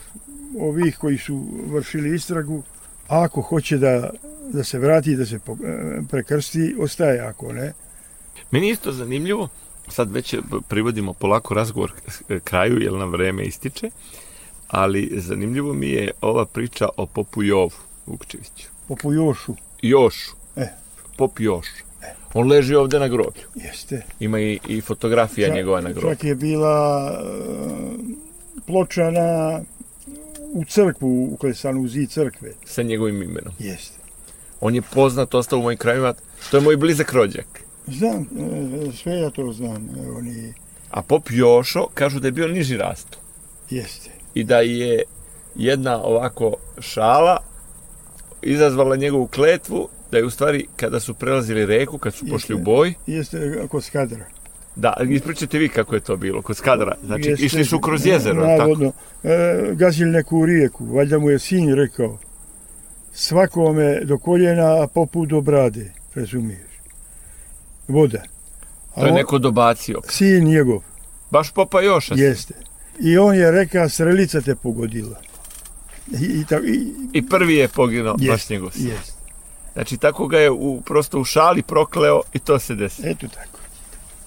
[0.58, 2.62] ovih koji su vršili istragu,
[3.08, 4.10] ako hoće da,
[4.52, 5.38] da se vrati, da se
[6.08, 7.72] prekrsti, ostaje, ako ne.
[8.50, 9.48] Meni isto zanimljivo,
[9.88, 10.34] sad već
[10.68, 11.92] privodimo polako razgovor
[12.44, 13.90] kraju, jer nam vreme ističe,
[14.68, 17.70] ali zanimljivo mi je ova priča o Popu Jovu
[18.06, 18.68] Vukčeviću.
[18.88, 19.54] Popu Jošu.
[19.82, 20.30] Jošu.
[20.56, 20.68] E.
[21.16, 21.66] Pop Još.
[22.02, 22.14] E.
[22.34, 23.42] On leži ovde na groblju.
[23.54, 24.02] Jeste.
[24.20, 26.10] Ima i, i fotografija čak, njegova na groblju.
[26.10, 27.90] Čak je bila uh,
[28.66, 29.60] ploča na,
[30.52, 32.52] u crkvu, uklesanu u zid crkve.
[32.64, 33.54] Sa njegovim imenom.
[33.58, 33.98] Jeste.
[34.60, 36.14] On je poznat, ostao u mojim krajima.
[36.50, 37.60] To je moj blizak rođak.
[37.86, 38.28] Znam,
[38.88, 39.88] e, sve ja to znam.
[40.16, 40.54] Oni...
[40.90, 43.18] A pop Jošo kažu da je bio niži rastu.
[43.70, 44.10] Jeste.
[44.34, 45.02] I da je
[45.56, 47.36] jedna ovako šala
[48.42, 52.54] izazvala njegovu kletvu da je u stvari kada su prelazili reku, kad su jeste, pošli
[52.54, 52.94] u boj...
[53.06, 54.24] Jeste kod Skadra.
[54.76, 56.96] Da, ispričajte vi kako je to bilo, kod Skadra.
[57.04, 59.28] Znači, jeste, išli su kroz jezero, navodno, tako?
[59.28, 62.18] E, gazili neku rijeku, valjda mu je sin rekao,
[63.12, 66.69] svakome do koljena, a poput do brade, razumiješ
[67.90, 68.22] voda.
[68.94, 70.00] A to je neko dobacio.
[70.08, 70.82] Sin njegov.
[71.30, 72.14] Baš popa Joša?
[72.16, 72.54] Jeste.
[73.00, 75.20] I on je rekao, strelica te pogodila.
[76.20, 78.88] I, i, i, I prvi je poginuo, jest, baš njegov sin.
[78.88, 79.14] Jest.
[79.72, 83.02] Znači, tako ga je u, prosto u šali prokleo i to se desi.
[83.04, 83.58] Eto tako.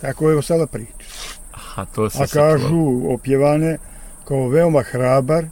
[0.01, 1.07] Tako je ostala priča.
[1.51, 3.77] Aha, to se A kažu opjevane
[4.25, 5.45] kao veoma hrabar,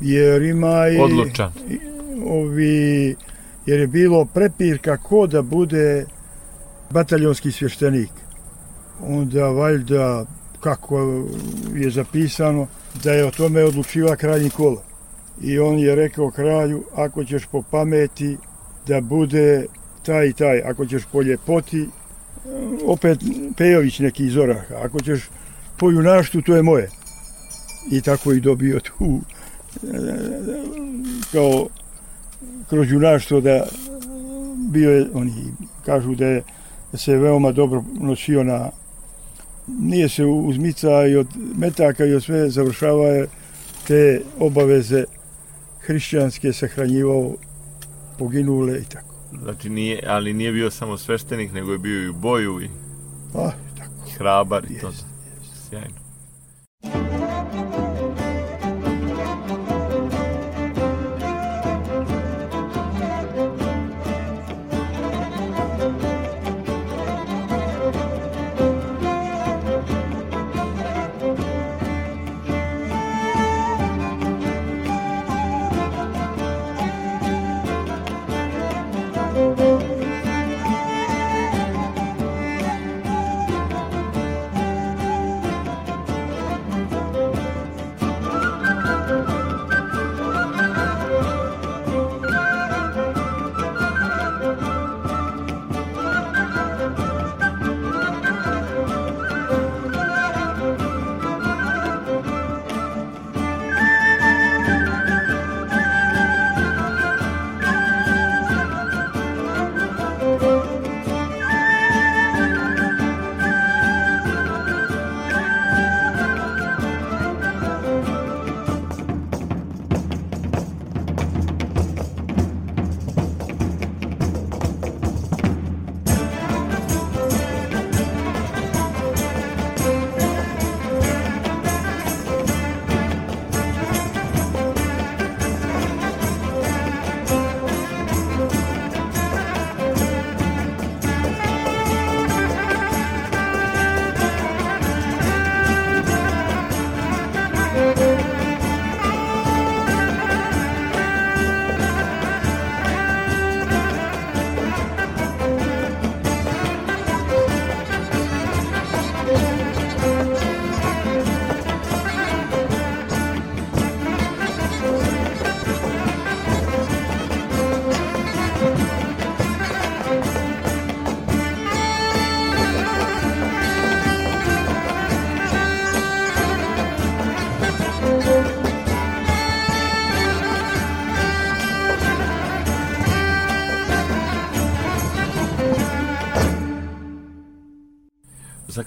[0.00, 1.00] jer ima i...
[1.00, 1.52] Odlučan.
[1.68, 1.78] I,
[2.26, 3.16] ovi,
[3.66, 6.06] jer je bilo prepirka ko da bude
[6.90, 8.10] bataljonski svještenik.
[9.00, 10.26] Onda valjda,
[10.60, 11.24] kako
[11.74, 12.66] je zapisano,
[13.04, 14.82] da je o tome odlučiva kralj Nikola.
[15.42, 18.36] I on je rekao kralju, ako ćeš po pameti
[18.86, 19.66] da bude
[20.02, 21.88] taj i taj, ako ćeš po ljepoti,
[22.86, 23.18] opet
[23.56, 25.28] Pejović neki iz Oraha, ako ćeš
[25.76, 26.90] po junaštu, to je moje.
[27.90, 29.20] I tako i dobio tu
[31.32, 31.68] kao
[32.68, 33.66] kroz junaštvo da
[34.56, 35.32] bio je, oni
[35.84, 36.42] kažu da je
[36.94, 38.70] se veoma dobro nosio na
[39.78, 41.26] nije se uzmica i od
[41.56, 43.26] metaka i od sve završava je
[43.86, 45.04] te obaveze
[45.80, 47.34] hrišćanske sahranjivao
[48.18, 49.14] poginule i tako.
[49.42, 52.68] Znači nije, ali nije bio samo sveštenik, nego je bio i u boju i
[53.34, 54.10] A, tako.
[54.18, 54.86] hrabar i jest, to.
[54.88, 55.04] Jest.
[55.68, 55.94] Sjajno.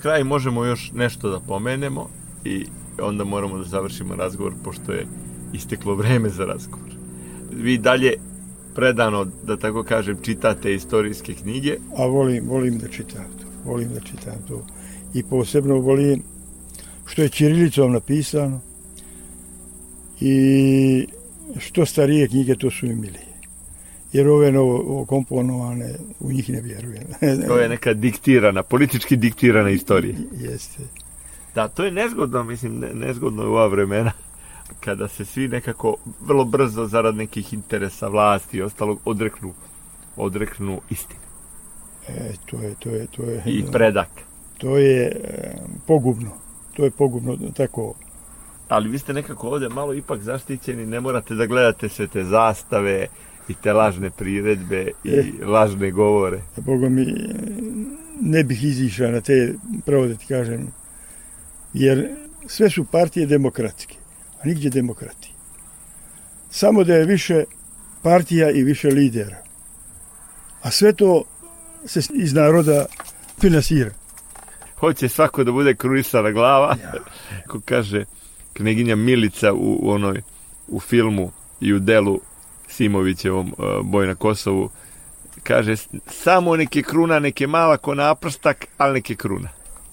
[0.04, 2.10] Kraj možemo još nešto da pomenemo
[2.46, 2.66] i
[3.02, 5.08] onda moramo da završimo razgovor pošto je
[5.54, 6.90] isteklo vreme za razgovor.
[7.52, 8.14] Vi dalje
[8.76, 11.78] predano, da tako kažem, čitate istorijske knjige.
[11.98, 13.70] A volim, volim da čitam to.
[13.70, 14.66] Volim da čitam to.
[15.14, 16.24] I posebno volim
[17.06, 18.60] što je Čirilicom napisano
[20.20, 21.08] i
[21.58, 23.23] što starije knjige to su mi.
[24.14, 27.04] Jer ove novo komponovane, u njih ne vjerujem.
[27.48, 30.16] to je neka diktirana, politički diktirana istorija.
[30.32, 30.84] Jeste.
[31.56, 34.12] Da, to je nezgodno, mislim, nezgodno u ova vremena
[34.80, 39.54] kada se svi nekako vrlo brzo zarad nekih interesa vlasti i ostalog odreknu,
[40.16, 41.20] odreknu istine.
[42.08, 43.44] E, to je, to je, to je...
[43.46, 44.10] I predak.
[44.58, 45.56] To je e,
[45.88, 46.32] pogubno.
[46.74, 47.94] To je pogubno, tako...
[48.68, 53.08] Ali vi ste nekako ovde malo ipak zaštićeni, ne morate da gledate sve te zastave
[53.48, 56.42] i te lažne priredbe i e, lažne govore.
[56.58, 57.06] Boga mi,
[58.22, 59.54] ne bih izišao na te,
[59.86, 60.68] pravo da ti kažem,
[61.74, 62.10] jer
[62.48, 63.96] sve su partije demokratske
[64.44, 65.34] a nigdje demokrati.
[66.50, 67.44] Samo da je više
[68.02, 69.38] partija i više lidera.
[70.62, 71.24] A sve to
[71.86, 72.86] se iz naroda
[73.42, 73.92] finansira.
[74.80, 76.76] Hoće svako da bude kruisana glava.
[76.82, 76.94] Ja.
[77.50, 78.06] Ko kaže
[78.54, 80.22] kneginja Milica u, u onoj
[80.68, 81.32] u filmu
[81.62, 82.20] i u delu
[82.68, 84.70] Simovićevom uh, Boj na Kosovu
[85.44, 85.76] kaže
[86.08, 89.50] samo neke kruna, neke mala ko naprstak, ali neke kruna.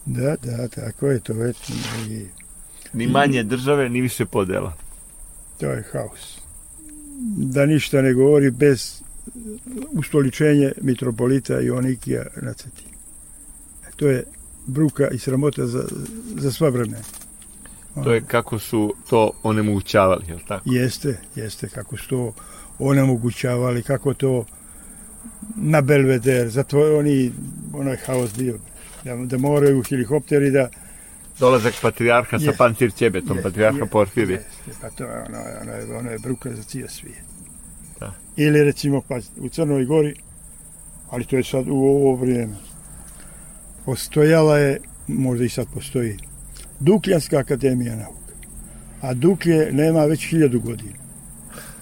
[0.06, 1.70] Da, da, tako je to već.
[2.08, 2.26] I
[2.92, 4.72] Ni manje države, ni više podela.
[5.60, 6.38] To je haos.
[7.36, 9.02] Da ništa ne govori bez
[9.90, 12.92] ustoličenje mitropolita i onikija na Cetini.
[13.96, 14.24] To je
[14.66, 15.84] bruka i sramota za,
[16.36, 17.04] za sva vremena.
[18.04, 20.62] To je kako su to onemogućavali, je li tako?
[20.66, 22.32] Jeste, jeste, kako su to
[22.80, 24.44] onemogućavali, kako to
[25.56, 27.32] na Belveder, zato oni,
[27.72, 28.58] onaj haos bio,
[29.04, 30.68] da, da moraju helikopteri da
[31.38, 33.42] dolazak patrijarha sa pancir ćebetom, yes.
[33.42, 33.86] patrijarha.
[33.86, 34.34] Porfiri.
[34.34, 34.72] Yes.
[34.80, 37.24] Pa to je, ono, ono, je, ono je bruka za cijel svijet.
[38.00, 38.12] Da.
[38.36, 40.14] Ili recimo, pa, u Crnoj Gori,
[41.10, 42.54] ali to je sad u ovo vrijeme,
[43.84, 46.16] postojala je, možda i sad postoji,
[46.80, 48.34] Dukljanska akademija nauka.
[49.00, 50.99] A Duklje nema već hiljadu godina.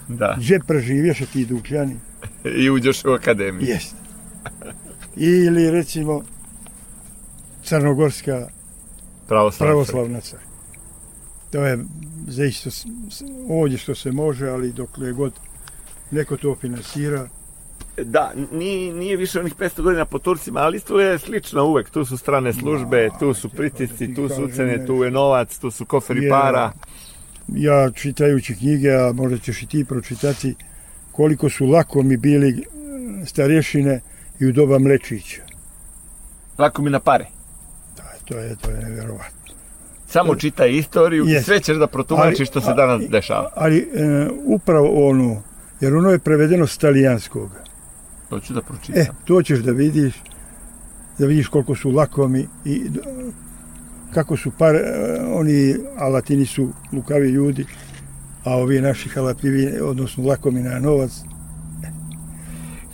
[0.08, 0.34] Da.
[0.38, 1.96] Gdje preživješ ti Dukljani?
[2.44, 3.68] I uđeš u akademiju.
[3.68, 3.96] Jeste.
[5.16, 6.22] Ili recimo
[7.62, 8.48] Crnogorska
[9.28, 10.46] pravoslavna, pravoslavna crkva.
[11.52, 11.78] To je
[12.26, 12.70] zaista
[13.48, 15.32] ovdje što se može, ali dok je god
[16.10, 17.28] neko to finansira,
[18.04, 21.90] Da, nije, nije više onih 500 godina po Turcima, ali isto je slično uvek.
[21.90, 25.84] Tu su strane službe, tu su pritisci, tu su ucene, tu je novac, tu su
[25.84, 26.72] koferi para.
[27.54, 30.54] Ja čitajući knjige, a možda ćeš i ti pročitati,
[31.12, 32.64] koliko su lako mi bili
[33.26, 34.00] starješine
[34.40, 35.42] i u doba Mlečića.
[36.58, 37.26] Lako mi na pare?
[38.24, 39.38] To je, to je nevjerovatno.
[40.06, 41.40] Samo čitaj istoriju yes.
[41.40, 43.50] i sve ćeš da protumačiš što se danas dešava.
[43.56, 45.42] Ali e, upravo ono,
[45.80, 47.50] jer ono je prevedeno s talijanskog.
[48.28, 49.02] To ću da pročitam.
[49.02, 50.14] E, to ćeš da vidiš,
[51.18, 52.82] da vidiš koliko su lakomi i
[54.14, 54.82] kako su par, e,
[55.34, 57.66] oni alatini su lukavi ljudi,
[58.44, 61.10] a ovi naši halapljivi, odnosno lakomi na novac.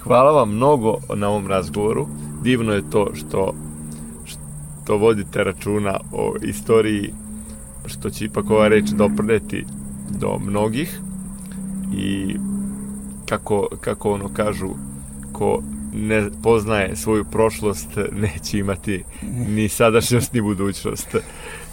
[0.01, 2.07] Hvala vam mnogo na ovom razgovoru.
[2.43, 3.55] Divno je to što
[4.85, 7.12] što vodite računa o istoriji,
[7.87, 9.65] što će ipak ova reč doprneti
[10.11, 11.01] do mnogih
[11.97, 12.37] i
[13.29, 14.71] kako, kako ono kažu,
[15.33, 15.62] ko
[15.95, 19.05] ne poznaje svoju prošlost, neće imati
[19.49, 21.16] ni sadašnjost, ni budućnost.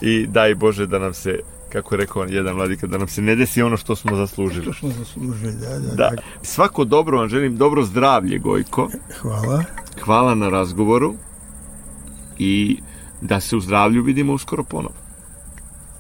[0.02, 1.40] I daj Bože da nam se
[1.72, 4.64] kako je rekao jedan vladika, da nam se ne desi ono što smo zaslužili.
[4.64, 5.96] Što smo zaslužili, da, da.
[5.96, 6.12] da.
[6.42, 8.90] Svako dobro vam želim, dobro zdravlje, Gojko.
[9.22, 9.64] Hvala.
[10.02, 11.16] Hvala na razgovoru
[12.38, 12.80] i
[13.22, 14.96] da se u zdravlju vidimo uskoro ponovo.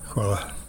[0.08, 0.61] Hvala.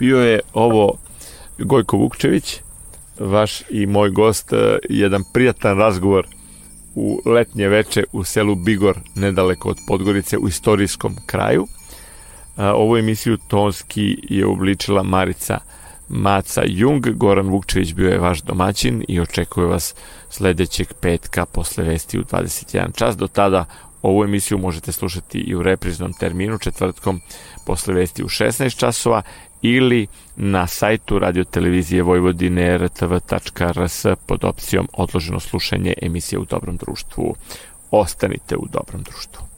[0.00, 0.92] Bio je ovo
[1.58, 2.60] Gojko Vukčević,
[3.18, 6.26] vaš i moj gost, e, jedan prijatan razgovor
[6.94, 11.66] u letnje veče u selu Bigor, nedaleko od Podgorice, u istorijskom kraju.
[12.56, 15.58] E, ovu emisiju tonski je obličila Marica
[16.08, 19.94] Maca Jung, Goran Vukčević bio je vaš domaćin i očekuje vas
[20.30, 23.16] sledećeg petka posle vesti u 21 čas.
[23.16, 23.64] Do tada
[24.02, 27.20] ovu emisiju možete slušati i u repriznom terminu četvrtkom
[27.66, 29.22] posle vesti u 16 časova
[29.62, 30.06] ili
[30.36, 37.34] na sajtu radiotelevizije Vojvodine rtv.rs pod opcijom odloženo slušanje emisije u dobrom društvu.
[37.90, 39.49] Ostanite u dobrom društvu.